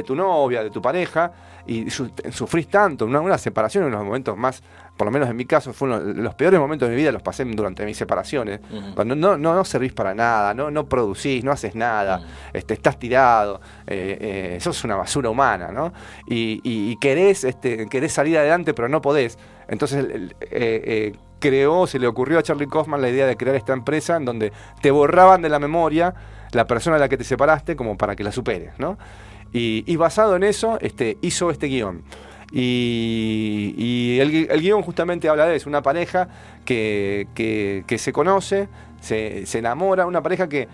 tu 0.07 0.15
novia, 0.15 0.63
de 0.63 0.71
tu 0.71 0.81
pareja, 0.81 1.33
y 1.67 1.89
sufrís 1.91 2.69
tanto. 2.69 3.07
Una, 3.07 3.21
una 3.21 3.39
separación 3.39 3.85
en 3.85 3.93
los 3.93 4.05
momentos 4.05 4.37
más, 4.37 4.63
por 4.99 5.07
lo 5.07 5.11
menos 5.11 5.31
en 5.31 5.37
mi 5.37 5.47
caso, 5.47 5.73
fueron 5.73 6.23
los, 6.23 6.35
peores 6.35 6.61
momentos 6.61 6.91
de 6.91 6.95
mi 6.95 7.01
vida, 7.01 7.11
los 7.11 7.23
pasé 7.23 7.47
durante 7.47 7.87
mis 7.87 7.97
separaciones. 7.97 8.61
Cuando 8.95 9.17
no, 9.17 9.39
no, 9.39 9.55
no, 9.55 9.65
servís 9.65 9.95
para 9.95 10.15
nada, 10.15 10.53
no, 10.53 10.71
no 10.71 10.87
producís, 10.87 11.43
no 11.43 11.53
haces 11.53 11.75
nada, 11.75 12.21
este, 12.53 12.75
estás 12.75 12.99
tirado, 12.99 13.63
eh, 13.87 14.55
eh, 14.57 14.61
sos 14.61 14.85
una 14.85 14.97
basura 14.97 15.31
humana, 15.31 15.73
¿no? 15.73 15.95
Y, 16.27 16.97
querés, 16.99 17.45
este, 17.45 17.89
querés 17.89 18.13
salir 18.13 18.37
adelante, 18.37 18.75
pero 18.75 18.91
no 18.91 19.01
podés. 19.01 19.39
Entonces, 19.69 20.07
eh, 20.51 21.15
creó, 21.45 21.87
se 21.87 21.99
le 21.99 22.07
ocurrió 22.07 22.39
a 22.39 22.43
Charlie 22.43 22.67
Kaufman 22.67 23.03
la 23.03 23.11
idea 23.11 23.27
de 23.27 23.37
crear 23.37 23.55
esta 23.55 23.75
empresa 23.75 24.17
en 24.17 24.25
donde 24.25 24.51
te 24.81 24.91
borraban 24.91 25.43
de 25.43 25.51
la 25.51 25.59
memoria 25.59 26.15
la 26.53 26.67
persona 26.67 26.97
de 26.97 27.01
la 27.01 27.09
que 27.11 27.19
te 27.19 27.25
separaste 27.25 27.77
como 27.77 27.99
para 27.99 28.17
que 28.17 28.25
la 28.25 28.33
superes, 28.33 28.73
¿no? 28.79 28.97
Y, 29.53 29.95
basado 29.97 30.35
en 30.37 30.43
eso, 30.43 30.79
este, 30.81 31.19
hizo 31.21 31.51
este 31.51 31.67
guion. 31.67 32.03
Y, 32.51 34.19
el, 34.21 34.61
guion 34.61 34.83
justamente 34.83 35.29
habla 35.29 35.47
de 35.47 35.57
eso, 35.57 35.69
una 35.69 35.83
pareja 35.83 36.29
que, 36.65 37.85
se 37.99 38.13
conoce, 38.13 38.69
se, 39.01 39.45
enamora, 39.59 40.07
una 40.07 40.23
pareja 40.23 40.49
que, 40.49 40.67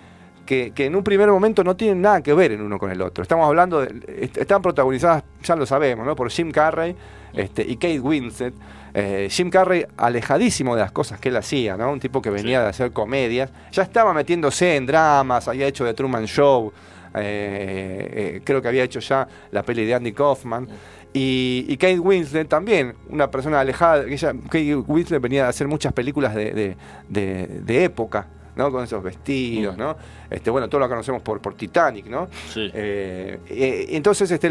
que, 0.46 0.72
en 0.76 0.94
un 0.94 1.02
primer 1.02 1.28
momento 1.28 1.64
no 1.64 1.74
tienen 1.74 2.00
nada 2.00 2.22
que 2.22 2.32
ver 2.32 2.52
en 2.52 2.62
uno 2.62 2.78
con 2.78 2.92
el 2.92 3.02
otro. 3.02 3.22
Estamos 3.22 3.44
hablando 3.46 3.80
de. 3.80 4.30
Están 4.36 4.62
protagonizadas, 4.62 5.24
ya 5.42 5.56
lo 5.56 5.66
sabemos, 5.66 6.06
¿no? 6.06 6.14
Por 6.14 6.30
Jim 6.30 6.52
Carrey 6.52 6.94
este, 7.34 7.62
y 7.62 7.74
Kate 7.74 8.00
Winslet. 8.00 8.54
Eh, 8.94 9.28
Jim 9.30 9.50
Carrey 9.50 9.86
alejadísimo 9.96 10.74
de 10.74 10.82
las 10.82 10.92
cosas 10.92 11.20
que 11.20 11.28
él 11.28 11.36
hacía, 11.36 11.76
¿no? 11.76 11.92
Un 11.92 12.00
tipo 12.00 12.20
que 12.20 12.30
venía 12.30 12.62
de 12.62 12.68
hacer 12.68 12.92
comedias. 12.92 13.50
Ya 13.72 13.82
estaba 13.82 14.12
metiéndose 14.12 14.76
en 14.76 14.86
dramas, 14.86 15.48
había 15.48 15.66
hecho 15.66 15.84
The 15.84 15.94
Truman 15.94 16.26
Show. 16.26 16.72
Eh, 17.14 18.10
eh, 18.12 18.40
creo 18.44 18.62
que 18.62 18.68
había 18.68 18.84
hecho 18.84 19.00
ya 19.00 19.26
la 19.50 19.62
peli 19.62 19.84
de 19.84 19.94
Andy 19.94 20.12
Kaufman. 20.12 20.68
Y, 21.12 21.76
Kate 21.76 21.98
Winslet 21.98 22.48
también, 22.48 22.94
una 23.08 23.30
persona 23.30 23.60
alejada. 23.60 24.04
Ella, 24.08 24.32
Kate 24.44 24.76
Winslet 24.76 25.20
venía 25.20 25.46
a 25.46 25.48
hacer 25.48 25.66
muchas 25.66 25.92
películas 25.92 26.34
de, 26.34 26.76
de 27.08 27.84
época, 27.84 28.28
¿no? 28.56 28.70
Con 28.70 28.84
esos 28.84 29.02
vestidos, 29.02 29.76
¿no? 29.76 29.96
Este, 30.30 30.50
bueno, 30.50 30.68
todos 30.68 30.82
lo 30.82 30.88
conocemos 30.88 31.22
por, 31.22 31.40
por 31.40 31.54
Titanic, 31.54 32.06
¿no? 32.06 32.28
Sí. 32.52 32.70
Eh, 32.72 33.38
eh, 33.48 33.86
entonces, 33.90 34.30
este, 34.30 34.50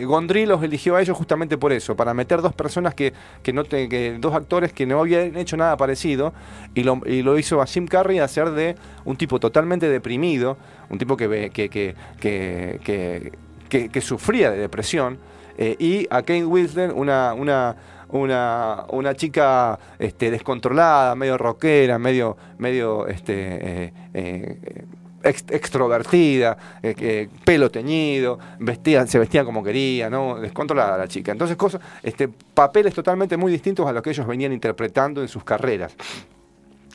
eh, 0.00 0.04
Gondry 0.04 0.46
los 0.46 0.62
eligió 0.62 0.96
a 0.96 1.02
ellos 1.02 1.16
justamente 1.16 1.58
por 1.58 1.72
eso, 1.72 1.96
para 1.96 2.14
meter 2.14 2.42
dos 2.42 2.54
personas 2.54 2.94
que, 2.94 3.12
que 3.42 3.52
no 3.52 3.64
que 3.64 4.16
dos 4.20 4.34
actores 4.34 4.72
que 4.72 4.86
no 4.86 5.00
habían 5.00 5.36
hecho 5.36 5.56
nada 5.56 5.76
parecido, 5.76 6.32
y 6.74 6.82
lo, 6.82 7.00
y 7.06 7.22
lo 7.22 7.38
hizo 7.38 7.60
a 7.60 7.66
Jim 7.66 7.86
Carrey 7.86 8.18
hacer 8.18 8.50
de 8.50 8.76
un 9.04 9.16
tipo 9.16 9.40
totalmente 9.40 9.88
deprimido, 9.88 10.56
un 10.90 10.98
tipo 10.98 11.16
que, 11.16 11.50
que, 11.52 11.94
que, 12.20 13.88
que 13.88 14.00
sufría 14.00 14.50
de 14.50 14.58
depresión, 14.58 15.18
y 15.58 16.06
a 16.10 16.22
Kane 16.22 16.44
Winslet, 16.44 16.92
una, 16.92 17.32
una 17.32 17.76
una, 18.10 18.84
una 18.90 19.14
chica 19.14 19.78
este, 19.98 20.30
descontrolada, 20.30 21.14
medio 21.14 21.36
rockera, 21.38 21.98
medio, 21.98 22.36
medio 22.58 23.06
este, 23.06 23.34
eh, 23.34 23.92
eh, 24.14 24.84
extrovertida, 25.22 26.56
eh, 26.82 27.28
pelo 27.44 27.70
teñido, 27.70 28.38
vestía, 28.60 29.06
se 29.06 29.18
vestía 29.18 29.44
como 29.44 29.62
quería, 29.62 30.08
¿no? 30.08 30.38
descontrolada 30.38 30.96
la 30.96 31.08
chica. 31.08 31.32
Entonces, 31.32 31.56
cosas, 31.56 31.80
este, 32.02 32.28
papeles 32.28 32.94
totalmente 32.94 33.36
muy 33.36 33.50
distintos 33.50 33.86
a 33.86 33.92
los 33.92 34.02
que 34.02 34.10
ellos 34.10 34.26
venían 34.26 34.52
interpretando 34.52 35.22
en 35.22 35.28
sus 35.28 35.44
carreras. 35.44 35.94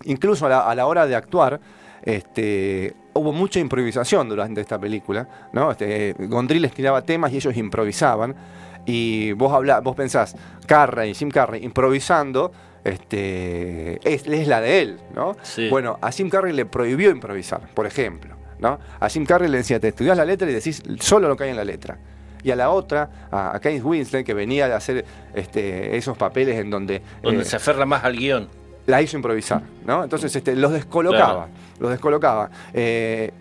Incluso 0.05 0.45
a 0.47 0.73
la, 0.73 0.85
hora 0.85 1.05
de 1.05 1.15
actuar, 1.15 1.59
este, 2.03 2.93
hubo 3.13 3.31
mucha 3.31 3.59
improvisación 3.59 4.29
durante 4.29 4.61
esta 4.61 4.79
película, 4.79 5.27
¿no? 5.53 5.71
Este, 5.71 6.15
Gondry 6.17 6.59
les 6.59 6.73
tiraba 6.73 7.03
temas 7.03 7.31
y 7.31 7.35
ellos 7.35 7.55
improvisaban 7.55 8.35
y 8.85 9.31
vos 9.33 9.53
hablás, 9.53 9.83
vos 9.83 9.95
pensás, 9.95 10.35
Carrey, 10.65 11.13
Jim 11.13 11.29
Carrey, 11.29 11.63
improvisando, 11.63 12.51
este, 12.83 14.00
es, 14.03 14.25
es 14.25 14.47
la 14.47 14.61
de 14.61 14.81
él, 14.81 15.00
¿no? 15.13 15.35
Bueno, 15.69 15.97
a 16.01 16.11
Jim 16.11 16.29
Carrey 16.29 16.53
le 16.53 16.65
prohibió 16.65 17.11
improvisar, 17.11 17.61
por 17.73 17.85
ejemplo. 17.85 18.35
¿no? 18.59 18.79
A 19.00 19.09
Jim 19.09 19.25
Carrey 19.25 19.50
le 19.50 19.57
decía, 19.57 19.79
te 19.79 19.89
estudias 19.89 20.15
la 20.15 20.23
letra 20.23 20.50
y 20.50 20.53
decís 20.53 20.83
solo 21.00 21.27
lo 21.27 21.35
que 21.35 21.45
hay 21.45 21.50
en 21.50 21.57
la 21.57 21.65
letra. 21.65 21.97
Y 22.43 22.51
a 22.51 22.55
la 22.55 22.69
otra, 22.69 23.27
a, 23.31 23.55
a 23.55 23.59
Kate 23.59 23.81
Winslet, 23.81 24.25
que 24.25 24.33
venía 24.33 24.67
de 24.67 24.73
hacer 24.73 25.05
este, 25.33 25.97
esos 25.97 26.17
papeles 26.17 26.57
en 26.59 26.69
donde... 26.69 27.01
Donde 27.21 27.41
eh, 27.41 27.45
se 27.45 27.55
aferra 27.57 27.85
más 27.85 28.03
al 28.03 28.17
guion. 28.17 28.50
La 28.88 29.01
hizo 29.01 29.15
improvisar, 29.15 29.61
¿no? 29.85 30.03
Entonces 30.03 30.35
este, 30.35 30.55
los 30.55 30.71
descolocaba, 30.73 31.47
los 31.79 31.91
descolocaba. 31.91 32.50
Eh, 32.73 33.31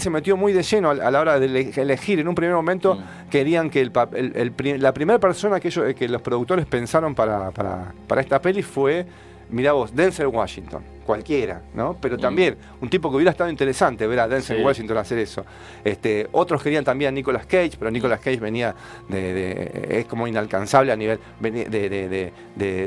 se 0.00 0.10
metió 0.10 0.36
muy 0.36 0.52
de 0.52 0.62
lleno 0.62 0.88
a, 0.90 0.92
a 0.92 1.10
la 1.10 1.20
hora 1.20 1.38
de 1.38 1.46
ele- 1.46 1.72
elegir. 1.76 2.18
En 2.20 2.28
un 2.28 2.34
primer 2.34 2.54
momento 2.54 2.94
Mm. 2.94 3.28
querían 3.30 3.70
que 3.70 3.80
el, 3.80 3.92
el- 4.14 4.80
la 4.82 4.92
primera 4.94 5.18
persona 5.18 5.60
que, 5.60 5.68
ellos, 5.68 5.94
que 5.94 6.08
los 6.08 6.22
productores 6.22 6.64
pensaron 6.66 7.14
para, 7.14 7.50
para- 7.50 7.92
para 8.06 8.20
esta 8.22 8.40
peli 8.40 8.62
fue, 8.62 9.06
mira 9.50 9.72
vos, 9.72 9.94
Denzel 9.94 10.26
Washington, 10.28 10.82
cualquiera, 11.04 11.60
¿no? 11.74 11.96
Pero 12.00 12.16
Mm. 12.16 12.20
también 12.20 12.56
un 12.80 12.88
tipo 12.88 13.10
que 13.10 13.16
hubiera 13.16 13.30
estado 13.30 13.50
interesante 13.50 14.06
ver 14.06 14.20
a 14.20 14.28
Denzel 14.28 14.58
Sí. 14.58 14.62
Washington 14.64 14.96
hacer 14.98 15.18
eso. 15.18 15.44
Este, 15.84 16.28
otros 16.32 16.62
querían 16.62 16.84
también 16.84 17.08
a 17.10 17.12
Nicolas 17.12 17.44
Cage, 17.46 17.72
pero 17.78 17.90
Nicolas 17.90 18.20
Cage 18.20 18.38
venía 18.40 18.74
de, 19.08 19.34
de- 19.34 19.98
es 20.00 20.06
como 20.06 20.26
inalcanzable 20.26 20.92
a 20.92 20.96
nivel 20.96 21.18
de, 21.40 21.50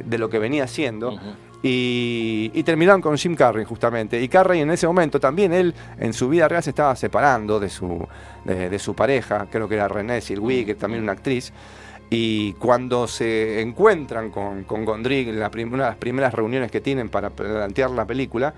de- 0.04 0.18
lo 0.18 0.30
que 0.30 0.40
venía 0.40 0.64
haciendo. 0.66 1.20
Y, 1.64 2.50
y 2.54 2.64
terminaron 2.64 3.02
con 3.02 3.18
Jim 3.18 3.36
Carrey 3.36 3.66
justamente. 3.66 4.20
Y 4.22 4.28
Carrey 4.28 4.62
en 4.62 4.72
ese 4.72 4.88
momento 4.88 5.20
también 5.20 5.54
él 5.54 5.76
en 6.00 6.14
su 6.14 6.28
vida 6.30 6.48
real 6.48 6.64
se 6.64 6.72
estaba 6.72 6.96
separando 6.96 7.60
de 7.60 7.70
su, 7.70 8.08
de, 8.46 8.80
su 8.80 8.96
pareja, 8.96 9.48
creo 9.52 9.68
que 9.68 9.76
era 9.76 9.88
Renée 9.88 10.22
Silvig, 10.22 10.66
que 10.66 10.76
también 10.76 11.04
una 11.04 11.12
actriz. 11.12 11.54
Y 12.10 12.54
cuando 12.54 13.08
se 13.08 13.62
encuentran 13.62 14.32
con, 14.32 14.64
con 14.64 14.84
Gondry 14.84 15.30
en 15.30 15.30
una 15.30 15.50
de 15.50 15.78
las 15.78 15.96
primeras 15.98 16.34
reuniones 16.34 16.72
que 16.72 16.82
tienen 16.82 17.10
para 17.10 17.30
plantear 17.30 17.92
la 17.92 18.06
película, 18.06 18.54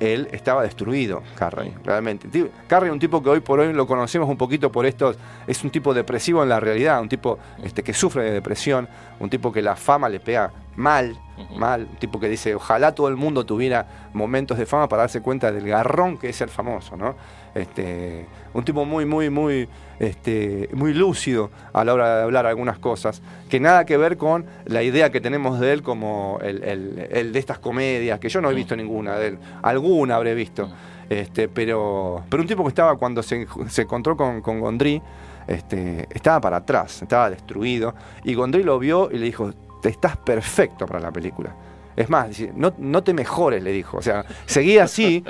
él 0.00 0.28
estaba 0.32 0.62
destruido, 0.62 1.22
Carrey, 1.36 1.74
realmente. 1.84 2.28
Carrey 2.66 2.88
es 2.88 2.92
un 2.92 2.98
tipo 2.98 3.22
que 3.22 3.28
hoy 3.28 3.40
por 3.40 3.60
hoy 3.60 3.72
lo 3.72 3.86
conocemos 3.86 4.28
un 4.28 4.38
poquito 4.38 4.72
por 4.72 4.86
estos, 4.86 5.16
es 5.46 5.62
un 5.62 5.70
tipo 5.70 5.92
depresivo 5.92 6.42
en 6.42 6.48
la 6.48 6.58
realidad, 6.58 7.00
un 7.00 7.08
tipo 7.08 7.38
este, 7.62 7.82
que 7.82 7.92
sufre 7.92 8.24
de 8.24 8.32
depresión, 8.32 8.88
un 9.20 9.28
tipo 9.28 9.52
que 9.52 9.60
la 9.60 9.76
fama 9.76 10.08
le 10.08 10.18
pega 10.18 10.50
mal, 10.80 11.16
mal, 11.56 11.86
un 11.90 11.96
tipo 11.96 12.18
que 12.18 12.28
dice, 12.28 12.54
ojalá 12.54 12.94
todo 12.94 13.08
el 13.08 13.16
mundo 13.16 13.46
tuviera 13.46 13.86
momentos 14.12 14.58
de 14.58 14.66
fama 14.66 14.88
para 14.88 15.02
darse 15.02 15.20
cuenta 15.22 15.52
del 15.52 15.66
garrón 15.66 16.18
que 16.18 16.28
es 16.30 16.36
ser 16.36 16.48
famoso, 16.48 16.96
¿no? 16.96 17.14
Este, 17.54 18.26
un 18.54 18.64
tipo 18.64 18.84
muy, 18.84 19.04
muy, 19.06 19.30
muy, 19.30 19.68
este, 19.98 20.68
muy 20.72 20.92
lúcido 20.94 21.50
a 21.72 21.84
la 21.84 21.94
hora 21.94 22.16
de 22.18 22.22
hablar 22.24 22.46
algunas 22.46 22.78
cosas, 22.78 23.22
que 23.48 23.58
nada 23.60 23.84
que 23.86 23.96
ver 23.96 24.16
con 24.16 24.46
la 24.66 24.82
idea 24.82 25.10
que 25.10 25.20
tenemos 25.20 25.60
de 25.60 25.72
él 25.72 25.82
como 25.82 26.38
el, 26.42 26.62
el- 26.64 27.08
el 27.10 27.32
de 27.32 27.38
estas 27.38 27.58
comedias, 27.58 28.18
que 28.20 28.28
yo 28.28 28.40
no 28.40 28.50
he 28.50 28.54
visto 28.54 28.76
ninguna 28.76 29.16
de 29.16 29.28
él, 29.28 29.38
alguna 29.62 30.16
habré 30.16 30.34
visto, 30.34 30.70
este, 31.08 31.48
pero, 31.48 32.22
pero 32.28 32.42
un 32.42 32.48
tipo 32.48 32.62
que 32.62 32.68
estaba 32.68 32.96
cuando 32.96 33.22
se, 33.22 33.46
se 33.68 33.82
encontró 33.82 34.16
con, 34.16 34.40
con 34.42 34.60
Gondry, 34.60 35.02
este, 35.48 36.06
estaba 36.10 36.40
para 36.40 36.58
atrás, 36.58 37.02
estaba 37.02 37.28
destruido, 37.30 37.94
y 38.24 38.34
Gondry 38.34 38.62
lo 38.62 38.78
vio 38.78 39.10
y 39.10 39.18
le 39.18 39.24
dijo, 39.26 39.50
"Te 39.52 39.58
estás 39.88 40.16
perfecto 40.18 40.86
para 40.86 41.00
la 41.00 41.10
película. 41.10 41.54
Es 41.96 42.08
más, 42.08 42.28
no, 42.54 42.72
no 42.78 43.02
te 43.02 43.12
mejores, 43.12 43.62
le 43.62 43.72
dijo. 43.72 43.98
O 43.98 44.02
sea, 44.02 44.24
seguía 44.46 44.84
así. 44.84 45.22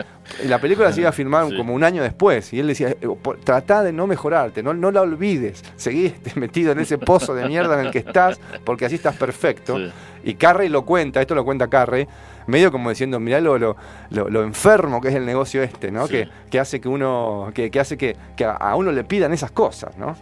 y 0.45 0.47
La 0.47 0.59
película 0.61 0.93
se 0.93 1.01
iba 1.01 1.09
a 1.09 1.13
filmar 1.13 1.49
Sí. 1.49 1.57
como 1.57 1.73
un 1.75 1.83
año 1.83 2.03
después. 2.03 2.53
Y 2.53 2.61
él 2.61 2.69
decía, 2.69 2.91
"Eh, 2.91 2.97
tratá 3.43 3.83
de 3.83 3.93
no 3.93 4.07
mejorarte, 4.07 4.63
no, 4.63 4.73
no 4.75 4.91
la 4.93 5.01
olvides. 5.01 5.65
Seguí 5.77 6.07
este, 6.07 6.39
metido 6.39 6.71
en 6.73 6.79
ese 6.79 6.99
pozo 6.99 7.35
de 7.35 7.49
mierda 7.49 7.81
en 7.81 7.87
el 7.87 7.91
que 7.93 7.99
estás, 7.99 8.39
porque 8.65 8.85
así 8.85 8.95
estás 8.97 9.17
perfecto. 9.17 9.79
Sí. 9.79 9.91
Y 10.23 10.35
Carrey 10.35 10.69
lo 10.69 10.85
cuenta, 10.85 11.21
esto 11.21 11.35
lo 11.35 11.45
cuenta 11.45 11.67
Carrey, 11.69 12.07
medio 12.47 12.71
como 12.71 12.91
diciendo, 12.91 13.19
mirá 13.19 13.41
lo, 13.41 13.59
lo, 13.59 13.77
lo- 14.11 14.29
lo 14.29 14.43
enfermo 14.45 15.01
que 15.01 15.09
es 15.09 15.15
el 15.15 15.25
negocio 15.27 15.63
este, 15.63 15.91
¿no? 15.91 16.07
Sí. 16.07 16.13
Que, 16.13 16.29
que 16.51 16.61
hace 16.61 16.81
que 16.81 16.89
uno, 16.89 17.51
que, 17.55 17.71
que 17.71 17.81
hace 17.81 17.97
que, 17.97 18.15
a 18.47 18.77
uno 18.77 18.93
le 18.93 19.03
pidan 19.03 19.33
esas 19.33 19.51
cosas, 19.51 19.97
¿no? 19.97 20.15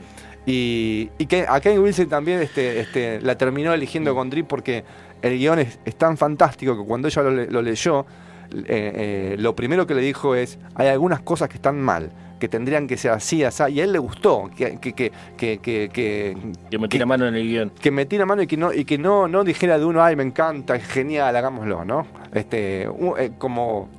Y, 0.51 1.11
y 1.19 1.27
que 1.27 1.45
a 1.47 1.61
Kane 1.61 1.79
Wilson 1.79 2.09
también 2.09 2.41
este, 2.41 2.81
este, 2.81 3.21
la 3.21 3.37
terminó 3.37 3.75
eligiendo 3.75 4.15
Gondry 4.15 4.43
porque 4.45 4.83
el 5.21 5.37
guion 5.39 5.59
es, 5.59 5.79
es 5.85 5.95
tan 5.97 6.17
fantástico 6.17 6.75
que 6.77 6.85
cuando 6.87 7.09
ella 7.09 7.23
lo, 7.23 7.31
le- 7.33 7.51
lo 7.51 7.61
leyó, 7.61 8.07
eh, 8.55 8.65
eh, 8.67 9.37
lo 9.39 9.55
primero 9.55 9.87
que 9.87 9.95
le 9.95 10.01
dijo 10.01 10.35
es, 10.35 10.59
hay 10.75 10.89
algunas 10.89 11.21
cosas 11.21 11.51
que 11.51 11.57
están 11.57 11.79
mal, 11.79 12.11
que 12.41 12.49
tendrían 12.49 12.87
que 12.87 12.97
ser 12.97 13.11
así, 13.11 13.45
así, 13.45 13.63
y 13.73 13.81
a 13.81 13.85
él 13.85 13.93
le 13.93 13.99
gustó, 13.99 14.49
que, 14.57 14.79
que, 14.79 14.95
que, 14.95 15.13
que, 15.37 15.59
que- 15.59 15.91
que- 15.93 16.37
Que 16.71 16.79
me 16.79 16.89
tira 16.89 17.05
mano 17.05 17.27
en 17.27 17.35
el 17.35 17.47
guion. 17.47 17.71
que 17.79 17.91
metiera 17.91 18.25
mano 18.25 18.41
y 18.41 18.47
que 18.47 18.57
no 18.57 18.73
y 18.73 18.87
que 18.87 18.97
no 18.97 19.29
no 19.29 19.45
dijera 19.45 19.79
de 19.79 19.85
uno 19.85 20.03
ay 20.03 20.17
me 20.17 20.23
encanta 20.23 20.77
es 20.77 20.85
genial 20.87 21.37
hagámoslo 21.37 21.85
no 21.85 22.07
este 22.33 22.85
eh, 22.85 23.33
como 23.37 23.91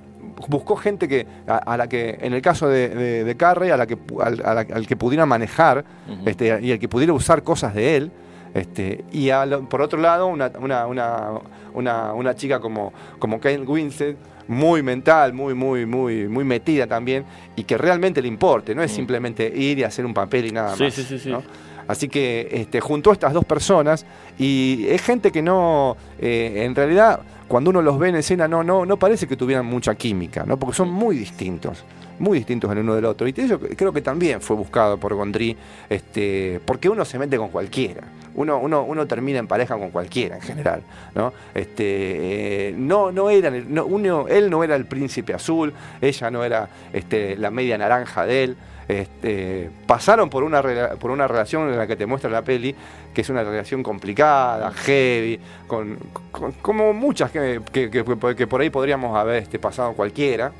buscó 0.48 0.75
gente 0.75 1.08
que 1.08 1.27
a, 1.48 1.58
a 1.58 1.77
la 1.77 1.88
que 1.89 2.17
en 2.22 2.34
el 2.34 2.41
caso 2.41 2.67
de, 2.67 2.89
de, 2.89 3.24
de 3.24 3.36
Carrey 3.36 3.69
a 3.72 3.77
la 3.77 3.86
que 3.88 3.98
al, 4.22 4.41
a 4.46 4.53
la- 4.53 4.62
al 4.74 4.88
que 4.88 4.96
pudiera 4.96 5.25
manejar 5.25 5.84
este 6.25 6.60
y 6.62 6.72
el 6.72 6.79
que 6.79 6.88
pudiera 6.88 7.13
usar 7.13 7.43
cosas 7.43 7.74
de 7.75 7.98
él 7.98 8.12
este 8.53 9.03
y 9.12 9.29
por 9.69 9.81
otro 9.81 10.00
lado 10.00 10.27
una, 10.27 10.51
una, 10.60 10.88
una, 10.88 11.29
una, 11.74 12.13
una 12.13 12.36
chica 12.36 12.60
como 12.60 12.93
como 13.19 13.39
Kate 13.39 13.60
Winslet 13.60 14.17
muy 14.48 14.81
mental, 14.81 15.31
muy, 15.34 15.53
muy, 15.53 15.86
muy, 15.86 16.27
muy 16.27 16.43
metida 16.43 16.88
también, 16.88 17.24
y 17.55 17.65
que 17.65 17.77
realmente 17.77 18.19
le 18.19 18.27
importe, 18.27 18.74
no 18.74 18.81
es 18.81 18.91
Mm. 18.91 18.96
simplemente 18.96 19.46
ir 19.48 19.77
y 19.77 19.84
hacer 19.84 20.08
un 20.08 20.13
papel 20.15 20.48
y 20.48 20.51
nada 20.51 20.75
Sí, 20.75 20.86
más. 20.86 20.93
sí, 20.96 21.03
sí, 21.03 21.19
sí. 21.19 21.29
¿no? 21.29 21.43
Así 21.88 22.10
que 22.10 22.48
este, 22.51 22.79
juntó 22.81 23.12
a 23.12 23.13
estas 23.13 23.31
dos 23.31 23.46
personas 23.46 24.08
y 24.39 24.88
es 24.89 25.03
gente 25.03 25.31
que 25.31 25.43
no, 25.43 25.96
eh, 26.17 26.63
en 26.65 26.74
realidad, 26.74 27.19
cuando 27.50 27.72
uno 27.72 27.82
los 27.82 27.98
ve 27.98 28.10
en 28.10 28.15
escena, 28.18 28.48
no, 28.48 28.63
no, 28.63 28.86
no 28.86 28.98
parece 28.98 29.27
que 29.27 29.36
tuvieran 29.36 29.65
mucha 29.65 29.96
química, 29.96 30.44
¿no? 30.46 30.58
porque 30.58 30.75
son 30.75 30.89
muy 30.91 31.18
distintos, 31.18 31.84
muy 32.20 32.38
distintos 32.38 32.72
el 32.72 32.77
uno 32.77 32.94
del 32.94 33.06
otro. 33.06 33.27
Y 33.27 33.34
eso 33.36 33.60
creo 33.60 33.91
que 33.91 34.01
también 34.01 34.39
fue 34.39 34.56
buscado 34.56 34.98
por 34.98 35.15
Gondry, 35.15 35.58
este, 35.89 36.62
porque 36.63 36.88
uno 36.88 37.03
se 37.03 37.18
mete 37.18 37.38
con 37.38 37.50
cualquiera. 37.50 38.03
Uno, 38.36 38.60
uno, 38.60 38.84
uno 38.84 39.08
termina 39.08 39.39
en 39.39 39.48
pareja 39.48 39.77
con 39.77 39.89
cualquiera 39.89 40.36
en 40.36 40.41
general, 40.41 40.84
¿no? 41.15 41.34
Este, 41.56 42.70
eh, 42.70 42.75
no, 42.77 43.12
no 43.12 43.32
eran, 43.32 43.74
no, 43.74 43.86
uno, 43.86 44.27
él 44.27 44.51
no 44.51 44.63
era 44.63 44.75
el 44.75 44.86
príncipe 44.86 45.34
azul, 45.34 45.74
ella 46.00 46.29
no 46.29 46.44
era 46.44 46.70
este, 46.94 47.36
la 47.36 47.50
media 47.50 47.79
naranja 47.79 48.27
de 48.27 48.44
él. 48.44 48.58
Este, 48.89 49.69
pasaron 49.86 50.31
por 50.31 50.43
una, 50.43 50.63
por 51.00 51.12
una 51.12 51.27
relación 51.27 51.69
en 51.69 51.77
la 51.77 51.86
que 51.86 51.96
te 51.96 52.08
muestra 52.08 52.27
la 52.31 52.41
peli, 52.41 52.75
que 53.13 53.22
es 53.22 53.29
una 53.29 53.43
relación 53.43 53.84
complicada, 53.84 54.72
heavy, 54.72 55.39
con, 55.67 55.96
con- 56.31 56.53
como 56.53 56.91
muchas 56.91 57.29
que, 57.29 57.62
que- 57.72 57.91
que- 57.91 58.03
que 58.36 58.48
por 58.48 58.62
ahí 58.62 58.72
podríamos 58.72 59.15
haber 59.15 59.43
este, 59.43 59.60
pasado 59.60 59.93
cualquiera, 59.93 60.51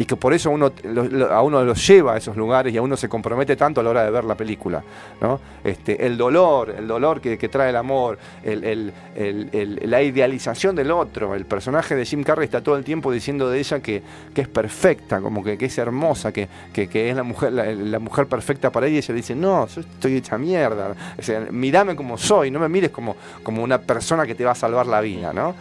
y 0.00 0.06
que 0.06 0.16
por 0.16 0.32
eso 0.32 0.50
uno, 0.50 0.72
lo- 0.84 1.30
a 1.30 1.42
uno 1.42 1.62
los 1.62 1.86
lleva 1.86 2.14
a 2.14 2.16
esos 2.16 2.34
lugares 2.34 2.72
y 2.72 2.78
a 2.78 2.82
uno 2.82 2.96
se 2.96 3.06
compromete 3.06 3.54
tanto 3.54 3.82
a 3.82 3.84
la 3.84 3.90
hora 3.90 4.02
de 4.02 4.10
ver 4.10 4.24
la 4.24 4.34
película. 4.34 4.82
¿no? 5.20 5.38
Este, 5.62 6.06
el 6.06 6.16
dolor, 6.16 6.70
el 6.70 6.88
dolor 6.88 7.20
que, 7.20 7.36
trae 7.50 7.68
el 7.68 7.76
amor, 7.76 8.16
la 8.42 10.02
idealización 10.02 10.74
del 10.74 10.90
otro. 10.90 11.34
El 11.34 11.44
personaje 11.44 11.94
de 11.96 12.06
Jim 12.06 12.22
Carrey 12.22 12.46
está 12.46 12.62
todo 12.62 12.78
el 12.78 12.84
tiempo 12.84 13.12
diciendo 13.12 13.50
de 13.50 13.58
ella 13.58 13.80
que, 13.80 14.02
es 14.34 14.48
perfecta, 14.48 15.20
como 15.20 15.44
que, 15.44 15.58
es 15.60 15.76
hermosa, 15.76 16.32
que, 16.32 16.48
es 16.74 17.14
la 17.14 17.22
mujer, 17.22 17.52
la, 17.52 17.98
mujer 17.98 18.26
perfecta 18.26 18.72
para 18.72 18.86
ella. 18.86 18.94
Y 18.94 18.98
ella 19.00 19.14
dice, 19.14 19.34
no, 19.34 19.66
yo 19.66 19.82
estoy 19.82 20.16
hecha 20.16 20.38
mierda. 20.38 20.94
O 21.18 21.22
sea, 21.22 21.46
mirame 21.50 21.94
como 21.94 22.16
soy, 22.16 22.50
no 22.50 22.58
me 22.58 22.70
mires 22.70 22.88
como, 22.88 23.16
como 23.42 23.62
una 23.62 23.76
persona 23.76 24.26
que 24.26 24.34
te 24.34 24.46
va 24.46 24.52
a 24.52 24.54
salvar 24.54 24.86
la 24.86 25.02
vida, 25.02 25.34
¿no? 25.34 25.54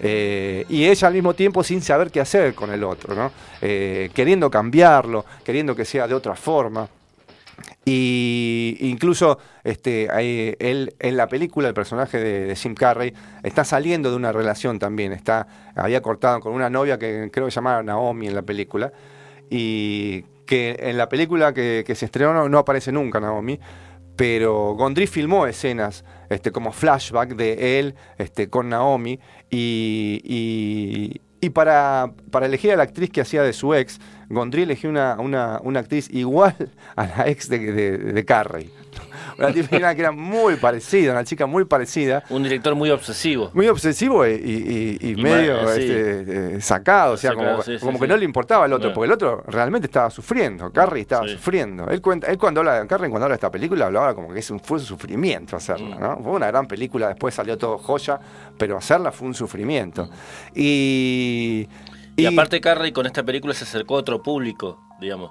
Eh, 0.00 0.64
y 0.68 0.86
ella 0.86 1.08
al 1.08 1.14
mismo 1.14 1.34
tiempo 1.34 1.62
sin 1.64 1.82
saber 1.82 2.10
qué 2.10 2.20
hacer 2.20 2.54
con 2.54 2.70
el 2.70 2.84
otro, 2.84 3.14
¿no? 3.14 3.30
Eh, 3.60 4.10
queriendo 4.14 4.50
cambiarlo, 4.50 5.24
queriendo 5.44 5.74
que 5.74 5.84
sea 5.84 6.06
de 6.06 6.14
otra 6.14 6.34
forma. 6.34 6.88
Y 7.84 8.76
incluso 8.80 9.38
este, 9.62 10.08
él 10.58 10.94
en 10.98 11.16
la 11.16 11.28
película, 11.28 11.68
el 11.68 11.74
personaje 11.74 12.18
de, 12.18 12.46
de 12.46 12.56
Jim 12.56 12.74
Carrey, 12.74 13.14
está 13.42 13.64
saliendo 13.64 14.10
de 14.10 14.16
una 14.16 14.32
relación 14.32 14.78
también. 14.78 15.12
Está, 15.12 15.46
había 15.74 16.02
cortado 16.02 16.40
con 16.40 16.52
una 16.52 16.68
novia 16.68 16.98
que 16.98 17.30
creo 17.32 17.46
que 17.46 17.52
se 17.52 17.56
llamaba 17.56 17.82
Naomi 17.82 18.26
en 18.26 18.34
la 18.34 18.42
película. 18.42 18.92
Y 19.48 20.24
que 20.46 20.76
en 20.78 20.96
la 20.96 21.08
película 21.08 21.52
que, 21.52 21.84
se 21.94 22.06
estrenó 22.06 22.48
no 22.48 22.58
aparece 22.58 22.92
nunca 22.92 23.20
Naomi. 23.20 23.58
Pero 24.16 24.74
Gondry 24.74 25.06
filmó 25.06 25.46
escenas 25.46 26.04
este, 26.30 26.50
como 26.50 26.72
flashback 26.72 27.36
de 27.36 27.78
él 27.78 27.94
este, 28.18 28.48
con 28.48 28.68
Naomi. 28.70 29.20
Y, 29.50 30.20
y- 30.24 31.20
y 31.38 31.50
para, 31.50 32.12
para 32.30 32.46
elegir 32.46 32.72
a 32.72 32.76
la 32.76 32.82
actriz 32.84 33.10
que 33.10 33.20
hacía 33.20 33.42
de 33.42 33.52
su 33.52 33.74
ex, 33.74 34.00
Gondry 34.30 34.62
eligió 34.62 34.88
una, 34.88 35.16
una, 35.20 35.60
una 35.62 35.80
actriz 35.80 36.08
igual 36.10 36.56
a 36.96 37.06
la 37.06 37.28
ex 37.28 37.48
de, 37.50 37.58
de, 37.72 37.98
de 37.98 38.24
Carrey. 38.24 38.70
Una 39.38 39.48
actriz 39.48 39.68
que 39.68 39.76
era 39.76 40.12
muy 40.12 40.56
parecida, 40.56 41.12
una 41.12 41.24
chica 41.24 41.46
muy 41.46 41.64
parecida. 41.64 42.24
Un 42.30 42.42
director 42.42 42.74
muy 42.74 42.90
obsesivo. 42.90 43.50
Muy 43.52 43.68
obsesivo 43.68 44.26
y, 44.26 44.30
y- 44.32 44.98
y 45.00 45.10
Y 45.10 45.16
medio 45.16 45.70
este, 45.72 46.56
eh, 46.56 46.60
sacado, 46.60 47.14
o 47.14 47.16
sea, 47.16 47.32
Sacado, 47.32 47.50
como, 47.50 47.62
sí, 47.62 47.72
sí, 47.78 47.84
como 47.84 47.98
sí. 47.98 48.00
que 48.02 48.08
no 48.08 48.16
le 48.16 48.24
importaba 48.24 48.64
al 48.64 48.72
otro, 48.72 48.92
porque 48.94 49.06
el 49.06 49.12
otro 49.12 49.42
realmente 49.48 49.86
estaba 49.86 50.08
sufriendo, 50.10 50.72
Carrey 50.72 51.02
estaba 51.02 51.28
sufriendo. 51.28 51.88
Él, 51.88 52.00
cuenta, 52.00 52.28
él 52.28 52.38
cuando 52.38 52.60
habla 52.60 52.80
de 52.80 52.86
Carrey, 52.86 53.10
cuando 53.10 53.24
habla 53.26 53.34
de 53.34 53.38
esta 53.38 53.50
película, 53.50 53.86
hablaba 53.86 54.14
como 54.14 54.32
que 54.32 54.38
es 54.40 54.50
un, 54.50 54.60
fue 54.60 54.78
un 54.78 54.84
sufrimiento 54.84 55.56
hacerla, 55.56 55.96
Mm. 55.96 56.00
¿no? 56.00 56.18
Fue 56.22 56.32
una 56.32 56.46
gran 56.46 56.66
película, 56.66 57.08
después 57.08 57.34
salió 57.34 57.58
todo 57.58 57.78
joya, 57.78 58.18
pero 58.56 58.76
hacerla 58.78 59.12
fue 59.12 59.28
un 59.28 59.34
sufrimiento. 59.34 60.04
Mm. 60.06 60.10
Y, 60.54 61.68
Y, 62.16 62.26
aparte 62.26 62.60
Carrey 62.60 62.92
con 62.92 63.06
esta 63.06 63.22
película 63.22 63.52
se 63.54 63.64
acercó 63.64 63.96
a 63.96 63.98
otro 63.98 64.22
público, 64.22 64.80
digamos. 65.00 65.30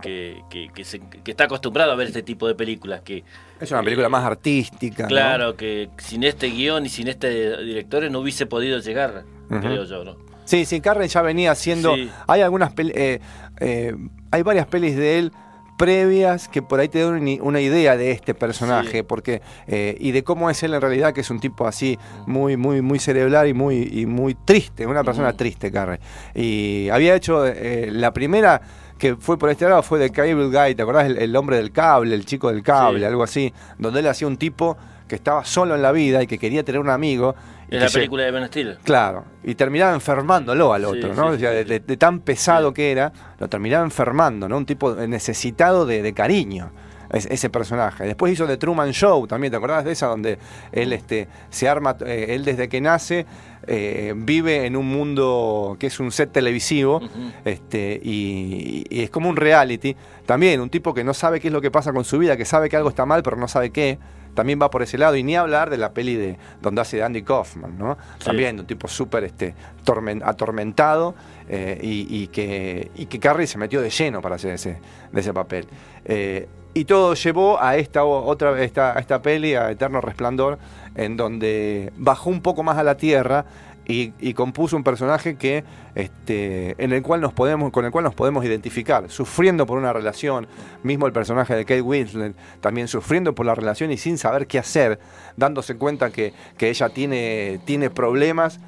Que, 0.00 0.42
que, 0.50 0.68
que 0.74 0.84
se- 0.84 1.00
que 1.00 1.30
está 1.30 1.44
acostumbrado 1.44 1.92
a 1.92 1.94
ver 1.96 2.08
este 2.08 2.22
tipo 2.22 2.46
de 2.48 2.54
películas. 2.54 3.00
Que, 3.02 3.24
Es 3.60 3.70
una 3.70 3.82
película 3.82 4.08
más 4.08 4.24
artística. 4.24 5.04
¿no? 5.04 5.08
claro, 5.08 5.56
que 5.56 5.88
sin 5.98 6.24
este 6.24 6.48
guion 6.48 6.86
y 6.86 6.88
sin 6.88 7.08
este 7.08 7.56
director 7.62 8.08
no 8.10 8.20
hubiese 8.20 8.46
podido 8.46 8.78
llegar, 8.80 9.24
creo 9.48 9.84
yo, 9.84 10.04
¿no? 10.04 10.16
Sí, 10.44 10.64
sí, 10.64 10.80
Carrey 10.80 11.08
ya 11.08 11.22
venía 11.22 11.50
haciendo. 11.50 11.94
Sí. 11.96 12.08
Hay 12.28 12.40
algunas 12.42 12.72
eh, 12.78 13.20
eh, 13.60 13.96
hay 14.30 14.42
varias 14.42 14.66
pelis 14.68 14.94
de 14.96 15.18
él 15.18 15.32
previas 15.76 16.48
que 16.48 16.62
por 16.62 16.80
ahí 16.80 16.88
te 16.88 17.00
dan 17.00 17.14
una- 17.42 17.60
idea 17.60 17.96
de 17.96 18.10
este 18.10 18.32
personaje, 18.32 18.98
Sí. 18.98 19.02
porque 19.02 19.42
eh, 19.66 19.96
y 20.00 20.12
de 20.12 20.24
cómo 20.24 20.48
es 20.48 20.62
él 20.62 20.72
en 20.74 20.80
realidad, 20.80 21.12
que 21.12 21.20
es 21.20 21.30
un 21.30 21.38
tipo 21.40 21.66
así 21.66 21.98
muy, 22.26 22.56
muy, 22.56 22.80
muy 22.80 22.98
cerebral 22.98 23.48
y 23.48 23.52
muy, 23.54 23.82
y 23.92 24.06
muy 24.06 24.34
triste, 24.34 24.86
una 24.86 25.04
persona 25.04 25.34
triste, 25.34 25.70
Carrey. 25.70 25.98
Y 26.34 26.88
había 26.90 27.14
hecho 27.14 27.46
eh, 27.46 27.90
la 27.92 28.12
primera 28.12 28.62
que 28.98 29.16
fue 29.16 29.38
por 29.38 29.50
este 29.50 29.68
lado 29.68 29.82
fue 29.82 29.98
de 29.98 30.10
Cable 30.10 30.46
Guy, 30.48 30.74
¿te 30.74 30.82
acordás? 30.82 31.06
El, 31.06 31.18
el 31.18 31.36
hombre 31.36 31.56
del 31.56 31.70
cable, 31.72 32.14
el 32.14 32.24
chico 32.24 32.50
del 32.50 32.62
cable, 32.62 33.00
Sí. 33.00 33.04
algo 33.04 33.22
así, 33.22 33.52
donde 33.78 34.00
él 34.00 34.06
hacía 34.08 34.26
un 34.26 34.36
tipo 34.36 34.76
que 35.06 35.14
estaba 35.16 35.44
solo 35.44 35.74
en 35.74 35.82
la 35.82 35.92
vida 35.92 36.22
y 36.22 36.26
que 36.26 36.38
quería 36.38 36.64
tener 36.64 36.80
un 36.80 36.90
amigo. 36.90 37.34
que 37.68 37.78
la 37.80 37.88
se- 37.88 37.98
película 37.98 38.22
de 38.24 38.30
Ben 38.30 38.46
Stiller. 38.46 38.78
Claro, 38.84 39.24
y 39.42 39.54
terminaba 39.56 39.92
enfermándolo 39.92 40.72
al 40.72 40.84
otro, 40.84 41.12
sí, 41.14 41.20
¿no? 41.20 41.28
sí, 41.30 41.36
O 41.36 41.38
sea, 41.40 41.50
de, 41.50 41.62
sí. 41.64 41.68
de- 41.68 41.80
de 41.80 41.96
tan 41.96 42.20
pesado 42.20 42.72
que 42.72 42.90
era, 42.92 43.12
lo 43.40 43.48
terminaba 43.48 43.84
enfermando, 43.84 44.48
¿no? 44.48 44.56
Un 44.56 44.66
tipo 44.66 44.94
necesitado 44.94 45.84
de, 45.84 46.00
de 46.02 46.12
cariño, 46.14 46.70
es- 47.10 47.26
ese 47.26 47.50
personaje. 47.50 48.04
Después 48.04 48.32
hizo 48.32 48.46
The 48.46 48.56
Truman 48.56 48.92
Show, 48.92 49.26
también, 49.26 49.50
¿te 49.50 49.56
acordás 49.56 49.84
de 49.84 49.92
esa? 49.92 50.06
Donde 50.06 50.38
él 50.72 50.92
este, 50.92 51.26
se 51.50 51.68
arma, 51.68 51.96
eh, 52.06 52.26
él 52.30 52.44
desde 52.44 52.68
que 52.68 52.80
nace 52.80 53.26
eh, 53.66 54.12
vive 54.16 54.66
en 54.66 54.76
un 54.76 54.86
mundo 54.86 55.76
que 55.78 55.86
es 55.88 56.00
un 56.00 56.12
set 56.12 56.32
televisivo, 56.32 57.00
este, 57.44 58.00
y, 58.02 58.84
y 58.88 59.02
es 59.02 59.10
como 59.10 59.28
un 59.28 59.36
reality. 59.36 59.96
También 60.24 60.60
un 60.60 60.70
tipo 60.70 60.92
que 60.94 61.04
no 61.04 61.14
sabe 61.14 61.40
qué 61.40 61.48
es 61.48 61.52
lo 61.52 61.60
que 61.60 61.70
pasa 61.70 61.92
con 61.92 62.04
su 62.04 62.18
vida, 62.18 62.36
que 62.36 62.44
sabe 62.44 62.68
que 62.68 62.76
algo 62.76 62.88
está 62.88 63.06
mal, 63.06 63.22
pero 63.22 63.36
no 63.36 63.48
sabe 63.48 63.70
qué. 63.70 63.98
También 64.34 64.60
va 64.60 64.68
por 64.68 64.82
ese 64.82 64.98
lado. 64.98 65.16
Y 65.16 65.22
ni 65.22 65.34
hablar 65.34 65.70
de 65.70 65.78
la 65.78 65.92
peli 65.92 66.14
de 66.14 66.36
donde 66.60 66.82
hace 66.82 66.98
de 66.98 67.04
Andy 67.04 67.22
Kaufman, 67.22 67.78
¿no? 67.78 67.96
Sí. 68.18 68.26
También 68.26 68.60
un 68.60 68.66
tipo 68.66 68.86
súper 68.86 69.24
este, 69.24 69.54
tormen- 69.82 70.20
atormentado 70.22 71.14
eh, 71.48 71.78
y, 71.82 72.06
y 72.10 72.26
que, 72.26 72.90
y 72.96 73.06
que 73.06 73.18
Carrey 73.18 73.46
se 73.46 73.56
metió 73.56 73.80
de 73.80 73.88
lleno 73.88 74.20
para 74.20 74.34
hacer 74.34 74.52
ese, 74.52 74.78
de 75.10 75.20
ese 75.20 75.32
papel. 75.32 75.66
Eh, 76.04 76.48
y 76.76 76.84
todo 76.84 77.14
llevó 77.14 77.58
a 77.58 77.78
esta 77.78 78.04
otra 78.04 78.62
esta, 78.62 78.94
a 78.94 79.00
esta 79.00 79.22
peli, 79.22 79.54
a 79.54 79.70
Eterno 79.70 80.02
Resplandor, 80.02 80.58
en 80.94 81.16
donde 81.16 81.90
bajó 81.96 82.28
un 82.28 82.42
poco 82.42 82.62
más 82.62 82.76
a 82.76 82.82
la 82.82 82.98
tierra 82.98 83.46
y, 83.86 84.12
y 84.20 84.34
compuso 84.34 84.76
un 84.76 84.84
personaje 84.84 85.36
que 85.36 85.64
este, 85.94 86.74
en 86.76 86.92
el 86.92 87.02
cual 87.02 87.22
nos 87.22 87.32
podemos, 87.32 87.72
con 87.72 87.86
el 87.86 87.90
cual 87.90 88.04
nos 88.04 88.14
podemos 88.14 88.44
identificar, 88.44 89.08
sufriendo 89.08 89.64
por 89.64 89.78
una 89.78 89.94
relación, 89.94 90.48
mismo 90.82 91.06
el 91.06 91.14
personaje 91.14 91.54
de 91.54 91.64
Kate 91.64 91.80
Winslet, 91.80 92.36
también 92.60 92.88
sufriendo 92.88 93.34
por 93.34 93.46
la 93.46 93.54
relación 93.54 93.90
y 93.90 93.96
sin 93.96 94.18
saber 94.18 94.46
qué 94.46 94.58
hacer, 94.58 94.98
dándose 95.34 95.78
cuenta 95.78 96.10
que, 96.10 96.34
que 96.58 96.68
ella 96.68 96.90
tiene, 96.90 97.58
tiene 97.64 97.88
problemas 97.88 98.60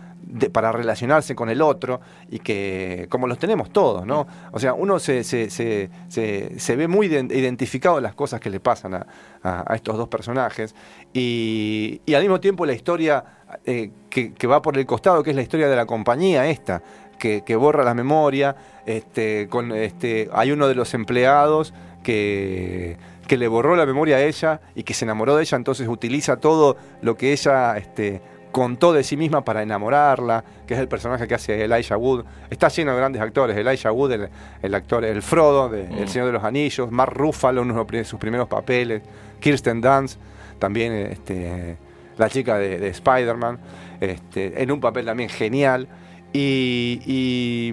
para 0.53 0.73
relacionarse 0.73 1.35
con 1.35 1.49
el 1.49 1.63
otro 1.63 2.01
y 2.31 2.39
que 2.41 3.07
como 3.09 3.27
los 3.27 3.39
tenemos 3.39 3.71
todos, 3.71 4.05
¿no? 4.07 4.27
O 4.53 4.59
sea, 4.59 4.75
uno 4.75 4.99
se, 4.99 5.25
se, 5.25 5.49
se, 5.49 5.89
se- 6.09 6.77
ve 6.77 6.87
muy 6.89 7.09
iden- 7.09 7.33
identificado 7.35 7.97
en 7.99 8.03
las 8.03 8.15
cosas 8.15 8.39
que 8.41 8.51
le 8.51 8.61
pasan 8.61 8.95
a, 8.95 9.07
a- 9.43 9.65
a 9.73 9.75
estos 9.75 9.97
dos 9.97 10.09
personajes 10.09 10.75
y, 11.15 12.01
y 12.05 12.15
al 12.15 12.23
mismo 12.23 12.41
tiempo 12.41 12.67
la 12.67 12.73
historia 12.75 13.25
eh, 13.65 13.91
que, 14.11 14.35
que 14.35 14.47
va 14.47 14.61
por 14.61 14.77
el 14.77 14.85
costado, 14.87 15.23
que 15.23 15.31
es 15.31 15.37
la 15.37 15.43
historia 15.43 15.69
de 15.69 15.77
la 15.77 15.87
compañía 15.87 16.47
esta, 16.49 16.83
que, 17.19 17.43
que 17.45 17.57
borra 17.57 17.83
la 17.83 17.95
memoria, 17.95 18.55
este, 18.87 19.49
con, 19.49 19.73
este, 19.73 20.29
hay 20.33 20.53
uno 20.53 20.69
de 20.69 20.75
los 20.75 20.93
empleados 20.95 21.73
que, 22.03 22.97
que 23.27 23.37
le 23.37 23.49
borró 23.49 23.77
la 23.77 23.87
memoria 23.87 24.17
a 24.17 24.23
ella 24.23 24.61
y 24.75 24.83
que 24.83 24.95
se 24.95 25.05
enamoró 25.05 25.37
de 25.37 25.43
ella, 25.43 25.57
entonces 25.57 25.89
utiliza 25.89 26.37
todo 26.39 26.77
lo 27.03 27.17
que 27.17 27.33
ella 27.33 27.77
este, 27.77 28.21
contó 28.53 28.93
de 28.93 29.05
sí 29.05 29.17
misma 29.17 29.45
para 29.45 29.63
enamorarla, 29.63 30.45
que 30.67 30.75
es 30.75 30.81
el 30.81 30.89
personaje 30.89 31.29
que 31.29 31.35
hace 31.35 31.65
Elijah 31.65 31.97
Wood. 31.97 32.25
Está 32.51 32.69
lleno 32.69 32.93
de 32.93 32.97
grandes 32.99 33.23
actores, 33.23 33.57
Elijah 33.57 33.93
Wood, 33.93 34.13
el, 34.13 34.29
el 34.63 34.75
actor, 34.75 35.05
el 35.05 35.23
Frodo, 35.23 35.69
de 35.69 35.83
El 35.85 36.05
Mm. 36.05 36.09
Señor 36.09 36.27
de 36.27 36.33
los 36.33 36.45
Anillos, 36.45 36.91
Mark 36.91 37.13
Ruffalo, 37.15 37.63
uno 37.63 37.85
de 37.85 38.05
sus 38.05 38.19
primeros 38.19 38.49
papeles, 38.49 39.03
Kirsten 39.41 39.81
Dunst, 39.81 40.19
también 40.59 40.93
este, 40.93 41.77
la 42.17 42.29
chica 42.29 42.59
de, 42.59 42.79
de 42.79 42.89
Spider-Man, 42.89 43.59
este, 44.01 44.63
en 44.63 44.71
un 44.73 44.81
papel 44.81 45.07
también 45.07 45.29
genial. 45.29 45.87
Y, 46.33 47.01
y, 47.07 47.73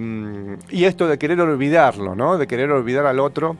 y 0.70 0.86
esto 0.86 1.08
de 1.08 1.18
querer 1.18 1.40
olvidarlo, 1.42 2.16
¿no? 2.16 2.38
De 2.38 2.48
querer 2.48 2.72
olvidar 2.72 3.06
al 3.06 3.20
otro. 3.20 3.58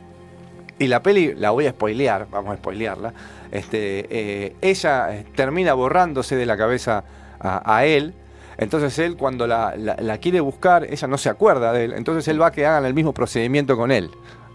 Y 0.80 0.88
la 0.88 1.02
peli, 1.02 1.34
la 1.36 1.52
voy 1.52 1.66
a 1.68 1.72
spoilear, 1.72 2.28
vamos 2.30 2.54
a 2.54 2.58
spoilearla. 2.58 3.14
Este, 3.56 4.06
eh, 4.10 4.56
ella 4.62 5.16
eh, 5.16 5.26
termina 5.34 5.74
borrándose 5.74 6.36
de 6.36 6.46
la 6.46 6.58
cabeza 6.58 7.06
a, 7.40 7.86
él. 7.86 8.14
Entonces 8.58 8.98
él 9.00 9.16
cuando 9.18 9.48
la, 9.48 10.18
quiere 10.22 10.40
buscar, 10.40 10.86
ella 10.90 11.08
no 11.08 11.18
se 11.18 11.30
acuerda 11.30 11.72
de 11.72 11.86
él. 11.86 11.94
Entonces 11.94 12.28
él 12.28 12.42
va 12.42 12.48
a 12.48 12.52
que 12.52 12.66
hagan 12.66 12.86
el 12.86 12.94
mismo 12.94 13.14
procedimiento 13.14 13.78
con 13.78 13.92
él. 13.92 14.10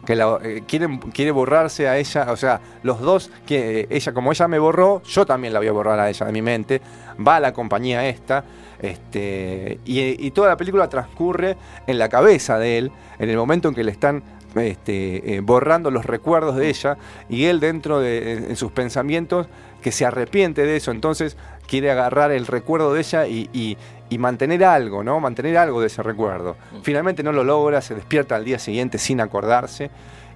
Que 0.04 0.16
la, 0.16 0.38
eh, 0.42 0.64
quieren- 0.66 0.98
quiere 0.98 1.30
borrarse 1.30 1.88
a 1.88 1.96
ella, 1.98 2.26
o 2.30 2.36
sea, 2.36 2.60
los 2.82 3.00
dos, 3.00 3.30
que 3.46 3.86
ella, 3.90 4.12
como 4.12 4.32
ella 4.32 4.48
me 4.48 4.58
borró, 4.58 5.02
yo 5.02 5.24
también 5.24 5.52
la 5.52 5.60
voy 5.60 5.68
a 5.68 5.72
borrar 5.72 5.98
a 5.98 6.08
ella 6.10 6.26
de 6.26 6.32
mi 6.32 6.42
mente. 6.42 6.82
Va 7.26 7.36
a 7.36 7.40
la 7.40 7.52
compañía 7.52 8.06
esta, 8.08 8.44
este, 8.80 9.78
y 9.84 10.30
toda 10.32 10.48
la 10.48 10.56
película 10.56 10.88
transcurre 10.88 11.56
en 11.86 11.98
la 11.98 12.08
cabeza 12.08 12.58
de 12.58 12.78
él, 12.78 12.92
en 13.18 13.30
el 13.30 13.36
momento 13.36 13.68
en 13.68 13.74
que 13.74 13.84
le 13.84 13.92
están 13.92 14.22
este, 14.56 15.34
eh, 15.36 15.40
borrando 15.40 15.90
los 15.90 16.04
recuerdos 16.06 16.56
de 16.56 16.68
ella, 16.68 16.96
y 17.28 17.44
él 17.44 17.60
dentro 17.60 18.00
de 18.00 18.32
en, 18.50 18.56
sus 18.56 18.72
pensamientos 18.72 19.46
que 19.82 19.92
se 19.92 20.04
arrepiente 20.04 20.64
de 20.66 20.76
eso, 20.76 20.90
entonces 20.90 21.36
quiere 21.66 21.90
agarrar 21.90 22.32
el 22.32 22.46
recuerdo 22.46 22.92
de 22.92 23.00
ella 23.00 23.26
y, 23.26 23.48
y- 23.52 23.76
y 24.08 24.18
mantener 24.18 24.64
algo, 24.64 25.04
¿no? 25.04 25.20
Mantener 25.20 25.56
algo 25.56 25.80
de 25.80 25.86
ese 25.86 26.02
recuerdo. 26.02 26.56
Finalmente 26.82 27.22
no 27.22 27.30
lo 27.30 27.44
logra, 27.44 27.80
se 27.80 27.94
despierta 27.94 28.34
al 28.34 28.44
día 28.44 28.58
siguiente 28.58 28.98
sin 28.98 29.20
acordarse. 29.20 29.88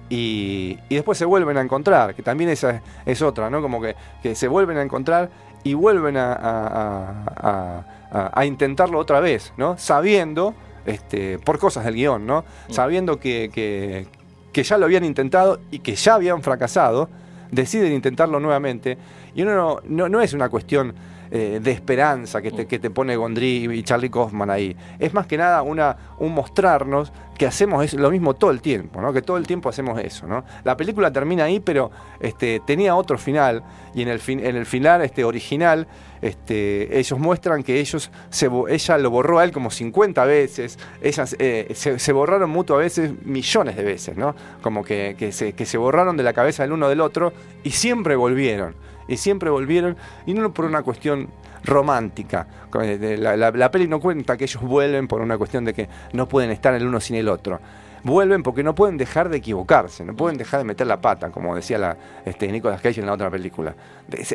Y, 0.07 0.79
y 0.87 0.95
después 0.95 1.17
se 1.17 1.25
vuelven 1.25 1.57
a 1.57 1.61
encontrar, 1.61 2.13
que 2.15 2.21
también 2.23 2.49
esa 2.51 2.81
es 3.05 3.21
otra, 3.21 3.49
¿no? 3.49 3.61
Como 3.61 3.81
que, 3.81 3.95
que 4.23 4.35
se 4.35 4.47
vuelven 4.47 4.77
a 4.77 4.81
encontrar 4.83 5.29
y 5.63 5.73
vuelven 5.73 6.15
a, 6.15 6.31
a- 6.33 7.23
a- 7.35 7.85
a- 8.11 8.31
a 8.39 8.45
intentarlo 8.45 8.99
otra 8.99 9.19
vez, 9.19 9.51
¿no? 9.57 9.77
Sabiendo, 9.77 10.53
este, 10.85 11.39
por 11.39 11.59
cosas 11.59 11.85
del 11.85 11.95
guion, 11.95 12.25
¿no? 12.25 12.43
Sabiendo 12.69 13.19
que, 13.19 13.49
que- 13.53 14.07
que 14.51 14.63
ya 14.63 14.77
lo 14.77 14.85
habían 14.85 15.03
intentado 15.03 15.59
y 15.69 15.79
que 15.79 15.95
ya 15.95 16.13
habían 16.15 16.41
fracasado, 16.41 17.09
deciden 17.51 17.91
intentarlo 17.91 18.39
nuevamente. 18.39 18.97
Y 19.35 19.41
uno 19.41 19.53
no, 19.53 19.79
no, 19.83 20.07
no 20.07 20.21
es 20.21 20.31
una 20.33 20.47
cuestión 20.47 20.93
eh, 21.29 21.59
de 21.61 21.71
esperanza 21.71 22.41
que 22.41 22.51
te, 22.51 22.65
que 22.65 22.79
te 22.79 22.89
pone 22.89 23.17
Gondry 23.17 23.65
y 23.77 23.83
Charlie 23.83 24.09
Kaufman 24.09 24.49
ahí. 24.49 24.73
Es 24.97 25.13
más 25.13 25.27
que 25.27 25.37
nada 25.37 25.61
una, 25.61 25.97
un 26.19 26.33
mostrarnos 26.33 27.11
que 27.37 27.45
hacemos 27.45 27.83
es 27.83 27.95
lo 27.95 28.09
mismo 28.11 28.35
todo 28.35 28.51
el 28.51 28.61
tiempo, 28.61 29.01
¿no? 29.01 29.11
Que 29.11 29.21
todo 29.21 29.35
el 29.35 29.45
tiempo 29.45 29.67
hacemos 29.67 29.99
eso, 29.99 30.25
¿no? 30.25 30.45
La 30.63 30.77
película 30.77 31.11
termina 31.11 31.43
ahí, 31.43 31.59
pero 31.59 31.91
este, 32.21 32.61
tenía 32.65 32.95
otro 32.95 33.17
final, 33.17 33.61
y 33.93 34.03
en 34.03 34.07
el, 34.07 34.19
fin, 34.19 34.39
en 34.39 34.55
el 34.55 34.65
final 34.65 35.01
este, 35.01 35.25
original, 35.25 35.85
este, 36.27 36.97
ellos 36.99 37.19
muestran 37.19 37.63
que 37.63 37.79
ellos 37.79 38.11
se, 38.29 38.49
ella 38.69 38.97
lo 38.97 39.09
borró 39.09 39.39
a 39.39 39.43
él 39.43 39.51
como 39.51 39.69
50 39.71 40.25
veces, 40.25 40.77
ellas 41.01 41.35
eh, 41.39 41.71
se, 41.75 41.99
se 41.99 42.11
borraron 42.13 42.49
mutuo 42.49 42.77
a 42.77 42.79
veces 42.79 43.11
millones 43.23 43.75
de 43.75 43.83
veces, 43.83 44.17
¿no? 44.17 44.35
Como 44.61 44.83
que, 44.83 45.15
que 45.17 45.31
se, 45.31 45.53
que 45.53 45.65
se 45.65 45.77
borraron 45.77 46.17
de 46.17 46.23
la 46.23 46.33
cabeza 46.33 46.63
del 46.63 46.71
uno 46.73 46.89
del 46.89 47.01
otro 47.01 47.33
y 47.63 47.71
siempre 47.71 48.15
volvieron, 48.15 48.75
y 49.07 49.17
siempre 49.17 49.49
volvieron, 49.49 49.97
y 50.25 50.33
no 50.33 50.53
por 50.53 50.65
una 50.65 50.81
cuestión 50.83 51.29
romántica. 51.63 52.47
La- 52.73 53.35
la 53.51 53.71
peli 53.71 53.87
no 53.87 53.99
cuenta 53.99 54.37
que 54.37 54.43
ellos 54.45 54.61
vuelven 54.61 55.07
por 55.07 55.21
una 55.21 55.37
cuestión 55.37 55.65
de 55.65 55.73
que 55.73 55.89
no 56.13 56.27
pueden 56.27 56.51
estar 56.51 56.73
el 56.73 56.85
uno 56.85 56.99
sin 56.99 57.15
el 57.15 57.27
otro. 57.29 57.59
Vuelven 58.05 58.43
porque 58.43 58.61
no 58.61 58.75
pueden 58.75 58.97
dejar 58.97 59.29
de 59.29 59.37
equivocarse, 59.37 60.05
no 60.05 60.15
pueden 60.15 60.37
dejar 60.37 60.59
de 60.59 60.63
meter 60.63 60.85
la 60.85 61.01
pata, 61.01 61.31
como 61.31 61.55
decía 61.55 61.79
la, 61.79 61.97
este, 62.23 62.47
Nicolas 62.51 62.79
Cage 62.79 62.99
en 63.01 63.07
la 63.07 63.13
otra 63.13 63.31
película. 63.31 63.75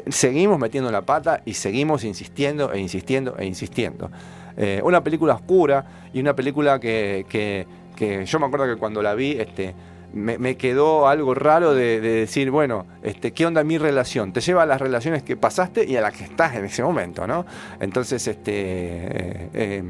Seguimos 0.08 0.58
metiendo 0.58 0.90
la 0.90 1.02
pata 1.02 1.40
y 1.44 1.54
seguimos 1.54 2.02
insistiendo 2.02 2.72
e 2.72 2.80
insistiendo 2.80 3.36
e 3.38 3.46
insistiendo. 3.46 4.10
Eh, 4.56 4.80
una 4.82 5.04
película 5.04 5.34
oscura 5.34 5.84
y 6.12 6.20
una 6.20 6.34
película 6.34 6.80
que, 6.80 7.24
que- 7.28 7.66
yo 8.26 8.40
me 8.40 8.46
acuerdo 8.46 8.66
que 8.66 8.76
cuando 8.76 9.02
la 9.02 9.14
vi, 9.14 9.32
este, 9.38 9.74
me, 10.14 10.56
quedó 10.56 11.06
algo 11.06 11.34
raro 11.34 11.74
de, 11.74 12.00
de 12.00 12.10
decir, 12.10 12.50
bueno, 12.50 12.86
este, 13.02 13.32
¿qué 13.32 13.46
onda 13.46 13.62
mi 13.62 13.78
relación? 13.78 14.32
Te 14.32 14.40
lleva 14.40 14.62
a 14.62 14.66
las 14.66 14.80
relaciones 14.80 15.22
que 15.22 15.36
pasaste 15.36 15.84
y 15.84 15.96
a 15.96 16.00
las 16.00 16.14
que 16.14 16.24
estás 16.24 16.56
en 16.56 16.64
ese 16.64 16.82
momento, 16.82 17.26
¿no? 17.26 17.44
Entonces, 17.78 18.26
este, 18.26 18.52
eh, 18.52 19.48
eh, 19.54 19.82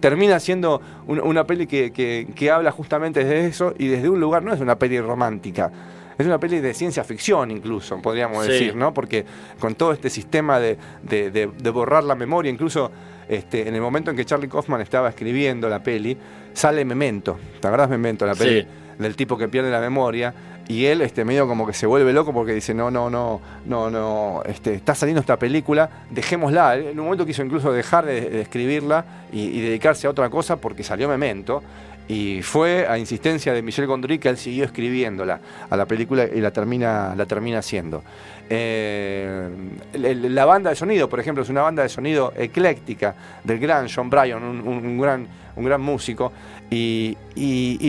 termina 0.00 0.38
siendo 0.40 0.80
un- 1.06 1.20
una 1.20 1.44
peli 1.46 1.66
que, 1.66 1.92
que- 1.92 2.28
que 2.34 2.50
habla 2.50 2.70
justamente 2.70 3.24
desde 3.24 3.46
eso 3.46 3.74
y 3.78 3.88
desde 3.88 4.08
un 4.08 4.20
lugar, 4.20 4.42
no 4.42 4.52
es 4.52 4.60
una 4.60 4.78
peli 4.78 5.00
romántica. 5.00 5.70
Es 6.18 6.24
una 6.26 6.38
peli 6.40 6.60
de 6.60 6.72
ciencia 6.72 7.04
ficción 7.04 7.50
incluso, 7.50 8.00
podríamos 8.00 8.46
Sí. 8.46 8.52
decir, 8.52 8.76
¿no? 8.76 8.94
Porque 8.94 9.24
con 9.58 9.74
todo 9.74 9.92
este 9.92 10.08
sistema 10.08 10.58
de, 10.58 10.78
de- 11.02 11.30
de- 11.30 11.46
de 11.48 11.70
borrar 11.70 12.04
la 12.04 12.14
memoria, 12.14 12.50
incluso 12.50 12.90
este, 13.28 13.68
en 13.68 13.74
el 13.74 13.80
momento 13.80 14.10
en 14.10 14.16
que 14.16 14.24
Charlie 14.24 14.48
Kaufman 14.48 14.80
estaba 14.80 15.08
escribiendo 15.08 15.68
la 15.68 15.82
peli, 15.82 16.16
sale 16.54 16.84
Memento. 16.84 17.36
¿Te 17.60 17.66
acuerdas 17.66 17.90
Memento, 17.90 18.24
la 18.24 18.34
peli? 18.34 18.62
Sí. 18.62 18.68
del 18.98 19.14
tipo 19.14 19.36
que 19.36 19.46
pierde 19.48 19.70
la 19.70 19.80
memoria 19.80 20.32
y 20.68 20.86
él 20.86 21.00
este 21.00 21.24
medio 21.24 21.46
como 21.46 21.66
que 21.66 21.72
se 21.72 21.86
vuelve 21.86 22.12
loco 22.12 22.32
porque 22.32 22.52
dice 22.52 22.74
no 22.74 22.90
no 22.90 23.08
no 23.08 23.40
no 23.66 23.88
no 23.88 24.42
este 24.44 24.74
está 24.74 24.96
saliendo 24.96 25.20
esta 25.20 25.38
película 25.38 25.88
dejémosla 26.10 26.76
en 26.76 26.98
un 26.98 27.04
momento 27.04 27.24
quiso 27.24 27.42
incluso 27.42 27.72
dejar 27.72 28.06
de, 28.06 28.40
escribirla 28.40 29.04
y, 29.32 29.60
dedicarse 29.60 30.06
a 30.06 30.10
otra 30.10 30.28
cosa 30.30 30.56
porque 30.56 30.82
salió 30.82 31.08
Memento. 31.08 31.62
Y 32.08 32.40
fue 32.42 32.86
a 32.86 32.98
insistencia 32.98 33.52
de 33.52 33.62
Michel 33.62 33.88
Gondry 33.88 34.20
que 34.20 34.28
él 34.28 34.36
siguió 34.36 34.64
escribiéndola 34.64 35.40
a 35.68 35.76
la 35.76 35.86
película 35.86 36.24
y 36.24 36.40
la 36.40 36.52
termina, 36.52 37.14
la 37.16 37.26
termina 37.26 37.58
haciendo. 37.58 38.04
Eh, 38.48 39.48
la 39.92 40.44
banda 40.44 40.70
de 40.70 40.76
sonido, 40.76 41.08
por 41.08 41.18
ejemplo, 41.18 41.42
es 41.42 41.48
una 41.48 41.62
banda 41.62 41.82
de 41.82 41.88
sonido 41.88 42.32
ecléctica 42.36 43.16
del 43.42 43.58
gran 43.58 43.88
John 43.92 44.08
Bryan, 44.08 44.40
un, 44.40 44.98
gran, 44.98 45.26
un 45.56 45.64
gran 45.64 45.80
músico, 45.80 46.32
y, 46.70 47.16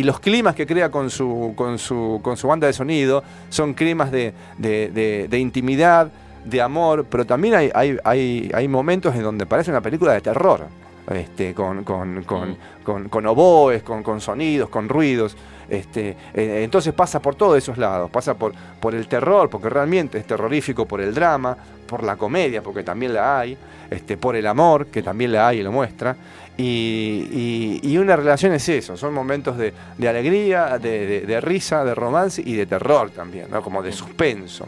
los 0.04 0.20
climas 0.20 0.56
que 0.56 0.66
crea 0.66 0.90
con 0.90 1.10
su, 1.10 1.54
con 1.56 1.80
su, 1.80 2.20
con 2.24 2.38
su 2.38 2.48
banda 2.48 2.68
de 2.68 2.74
sonido 2.74 3.24
son 3.50 3.74
climas 3.74 4.12
de, 4.12 4.34
de, 4.58 5.40
intimidad, 5.40 6.12
de 6.46 6.62
amor, 6.62 7.06
pero 7.10 7.26
también 7.26 7.56
hay, 7.56 7.72
hay, 7.74 7.98
hay, 8.04 8.52
hay 8.54 8.68
momentos 8.68 9.16
en 9.16 9.24
donde 9.24 9.46
parece 9.46 9.72
una 9.72 9.82
película 9.82 10.14
de 10.14 10.22
terror 10.22 10.68
este, 11.14 11.54
con, 11.54 11.84
con, 11.84 12.24
con, 12.24 13.10
con, 13.10 13.26
oboes, 13.26 13.84
con, 13.84 14.22
sonidos, 14.22 14.70
con 14.70 14.90
ruidos. 14.90 15.38
Este, 15.70 16.16
eh, 16.34 16.62
entonces 16.64 16.94
pasa 16.94 17.22
por 17.22 17.36
todos 17.36 17.58
esos 17.58 17.78
lados, 17.78 18.10
pasa 18.10 18.36
por, 18.36 18.54
por 18.80 18.96
el 18.96 19.08
terror, 19.08 19.50
porque 19.50 19.70
realmente 19.70 20.18
es 20.18 20.26
terrorífico, 20.26 20.86
por 20.86 21.02
el 21.02 21.14
drama, 21.14 21.58
por 21.88 22.04
la 22.04 22.16
comedia, 22.16 22.62
porque 22.62 22.84
también 22.84 23.14
la 23.14 23.40
hay, 23.40 23.58
este, 23.90 24.18
por 24.18 24.36
el 24.36 24.48
amor, 24.48 24.88
que 24.88 25.02
también 25.02 25.32
la 25.32 25.48
hay 25.48 25.60
y 25.60 25.64
lo 25.64 25.72
muestra. 25.72 26.16
Y, 26.60 27.80
y, 27.84 27.98
una 28.00 28.16
relación 28.16 28.52
es 28.54 28.68
eso, 28.68 28.98
son 28.98 29.14
momentos 29.14 29.58
de, 29.58 29.74
de 29.96 30.10
alegría, 30.10 30.80
de, 30.80 31.40
risa, 31.40 31.86
de 31.86 31.94
romance 31.94 32.42
y 32.44 32.56
de 32.56 32.66
terror 32.66 33.12
también, 33.12 33.52
¿no? 33.52 33.62
como 33.62 33.84
de 33.84 33.92
suspenso. 33.92 34.68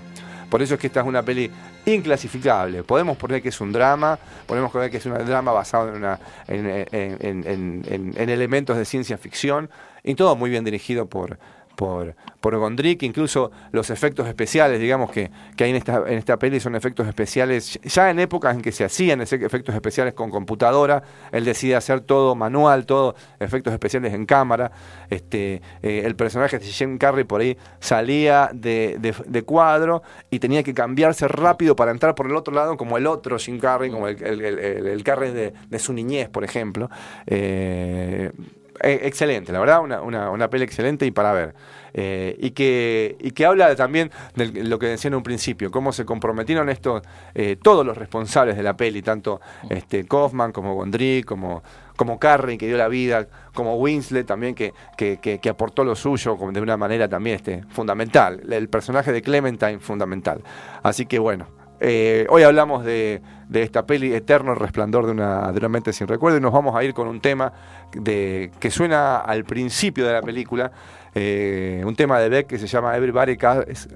Por 0.52 0.62
eso 0.62 0.76
es 0.76 0.80
que 0.80 0.88
esta 0.88 1.02
es 1.02 1.08
una 1.08 1.24
peli 1.24 1.50
inclasificable. 1.86 2.84
Podemos 2.84 3.18
poner 3.18 3.42
que 3.42 3.50
es 3.50 3.62
un 3.62 3.72
drama, 3.72 4.20
podemos 4.46 4.72
poner 4.72 4.92
que 4.92 4.98
es 4.98 5.06
un 5.06 5.14
drama 5.26 5.52
basado 5.52 5.90
en, 5.90 5.96
una, 5.96 6.20
en, 6.48 8.14
elementos 8.30 8.78
de 8.78 8.86
ciencia 8.86 9.18
ficción, 9.18 9.70
y 10.04 10.16
todo 10.16 10.36
muy 10.36 10.50
bien 10.50 10.64
dirigido 10.64 11.08
por, 11.08 11.38
por, 11.80 12.14
por 12.42 12.58
Gondrick, 12.58 13.04
incluso 13.04 13.52
los 13.72 13.90
efectos 13.90 14.28
especiales, 14.28 14.82
digamos, 14.82 15.12
que, 15.12 15.32
hay 15.58 15.70
en 15.70 15.78
esta, 15.78 16.04
en 16.06 16.18
esta 16.18 16.38
peli 16.38 16.60
son 16.60 16.76
efectos 16.76 17.08
especiales, 17.08 17.80
ya 17.84 18.10
en 18.10 18.20
épocas 18.20 18.54
en 18.54 18.62
que 18.62 18.74
se 18.74 18.84
hacían 18.84 19.22
efectos 19.22 19.74
especiales 19.74 20.14
con 20.14 20.30
computadora, 20.30 21.02
él 21.32 21.46
decide 21.46 21.78
hacer 21.78 22.02
todo 22.02 22.36
manual, 22.36 22.86
todo 22.86 23.16
efectos 23.40 23.72
especiales 23.72 24.14
en 24.14 24.26
cámara, 24.26 24.74
este, 25.10 25.62
eh, 25.82 26.02
el 26.04 26.18
personaje 26.18 26.60
de 26.60 26.66
Jim 26.66 26.98
Carrey 26.98 27.24
por 27.24 27.40
ahí 27.40 27.58
salía 27.80 28.50
de, 28.54 29.14
cuadro 29.46 30.04
y 30.30 30.40
tenía 30.40 30.64
que 30.64 30.74
cambiarse 30.74 31.30
rápido 31.30 31.78
para 31.78 31.92
entrar 31.92 32.14
por 32.14 32.26
el 32.26 32.36
otro 32.36 32.54
lado, 32.54 32.76
como 32.76 32.98
el 32.98 33.08
otro 33.08 33.40
Jim 33.40 33.58
Carrey, 33.58 33.90
como 33.90 34.10
el, 34.10 34.22
el, 34.22 35.04
Carrey 35.06 35.32
de, 35.32 35.80
su 35.80 35.94
niñez, 35.94 36.28
por 36.28 36.44
ejemplo. 36.44 36.90
Eh, 37.26 38.34
eh, 38.82 39.02
excelente, 39.04 39.52
la 39.52 39.60
verdad, 39.60 39.82
una, 39.82 40.02
una, 40.02 40.30
una, 40.30 40.50
peli 40.50 40.64
excelente 40.64 41.06
y 41.06 41.12
para 41.12 41.34
ver. 41.34 41.56
Eh, 41.94 42.38
y, 42.40 42.52
que, 42.52 43.18
y 43.20 43.32
que 43.32 43.46
habla 43.46 43.76
también 43.76 44.12
de 44.36 44.64
lo 44.64 44.78
que 44.78 44.88
decía 44.88 45.10
en 45.10 45.16
un 45.16 45.24
principio, 45.24 45.72
cómo 45.72 45.92
se 45.92 46.06
comprometieron 46.06 46.70
estos, 46.70 47.02
eh, 47.34 47.58
todos 47.62 47.86
los 47.86 47.98
responsables 47.98 48.56
de 48.56 48.64
la 48.64 48.78
peli, 48.78 49.02
tanto 49.02 49.42
este, 49.70 50.06
Kaufman 50.06 50.52
como 50.52 50.76
Gondry, 50.76 51.24
como, 51.24 51.64
como 51.96 52.20
Carrey, 52.20 52.58
que 52.58 52.68
dio 52.68 52.78
la 52.78 52.88
vida, 52.88 53.28
como 53.54 53.76
Winslet 53.76 54.26
también, 54.26 54.56
que, 54.56 54.74
que, 54.96 55.20
que, 55.20 55.50
aportó 55.50 55.84
lo 55.84 55.96
suyo 55.96 56.38
de 56.52 56.62
una 56.62 56.78
manera 56.78 57.10
también 57.10 57.38
este, 57.38 57.64
fundamental. 57.70 58.42
El 58.50 58.70
personaje 58.70 59.12
de 59.12 59.22
Clementine, 59.22 59.80
fundamental. 59.80 60.42
Así 60.84 61.06
que 61.06 61.20
bueno, 61.20 61.48
hoy 61.82 62.44
hablamos 62.44 62.84
de, 62.84 63.22
de, 63.48 63.64
esta 63.64 63.86
peli 63.86 64.14
Eterno 64.14 64.54
Resplandor 64.56 65.06
de 65.06 65.12
una, 65.12 65.52
de 65.52 65.60
una 65.60 65.70
mente 65.70 65.94
sin 65.94 66.08
recuerdo 66.08 66.38
y 66.38 66.42
nos 66.42 66.52
vamos 66.52 66.76
a 66.76 66.84
ir 66.84 66.94
con 66.94 67.08
un 67.08 67.22
tema 67.22 67.54
de, 67.94 68.52
que 68.60 68.70
suena 68.70 69.18
al 69.18 69.46
principio 69.46 70.06
de 70.06 70.14
la 70.14 70.22
película, 70.22 70.72
eh, 71.16 71.82
un 71.86 71.96
tema 71.96 72.20
de 72.20 72.30
Beck 72.30 72.48
que 72.48 72.58
se 72.58 72.68
llama 72.68 72.96
Everybody 72.96 73.38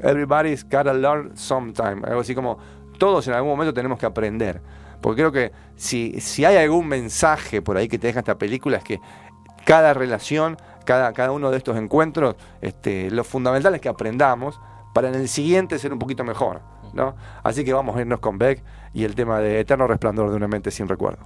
Everybody's 0.01 0.63
Gotta 0.63 0.93
Learn 0.93 1.35
Sometime, 1.35 2.01
algo 2.05 2.21
así 2.21 2.33
como 2.33 2.57
todos 2.97 3.27
en 3.27 3.33
algún 3.33 3.51
momento 3.51 3.73
tenemos 3.73 3.99
que 3.99 4.05
aprender. 4.05 4.61
Porque 5.01 5.21
creo 5.21 5.31
que 5.33 5.51
si, 5.75 6.21
si 6.21 6.45
hay 6.45 6.55
algún 6.55 6.87
mensaje 6.87 7.61
por 7.61 7.75
ahí 7.75 7.89
que 7.89 7.99
te 7.99 8.07
deja 8.07 8.19
esta 8.19 8.37
película 8.37 8.77
es 8.77 8.83
que 8.85 8.99
cada 9.65 9.93
relación, 9.93 10.57
cada, 10.85 11.11
cada 11.11 11.31
uno 11.31 11.51
de 11.51 11.57
estos 11.57 11.77
encuentros, 11.77 12.35
este, 12.61 13.11
lo 13.11 13.25
fundamental 13.25 13.75
es 13.75 13.81
que 13.81 13.89
aprendamos 13.89 14.59
para 14.93 15.09
en 15.09 15.15
el 15.15 15.27
siguiente 15.27 15.77
ser 15.79 15.91
un 15.91 15.99
poquito 15.99 16.23
mejor. 16.23 16.61
¿No? 16.93 17.15
Así 17.43 17.65
que 17.65 17.73
vamos 17.73 17.95
a 17.97 18.01
irnos 18.01 18.19
con 18.19 18.37
Beck 18.37 18.63
y 18.93 19.03
el 19.03 19.15
tema 19.15 19.39
de 19.39 19.59
Eterno 19.59 19.87
Resplandor 19.87 20.29
de 20.29 20.35
una 20.35 20.47
mente 20.47 20.71
sin 20.71 20.87
recuerdo. 20.87 21.25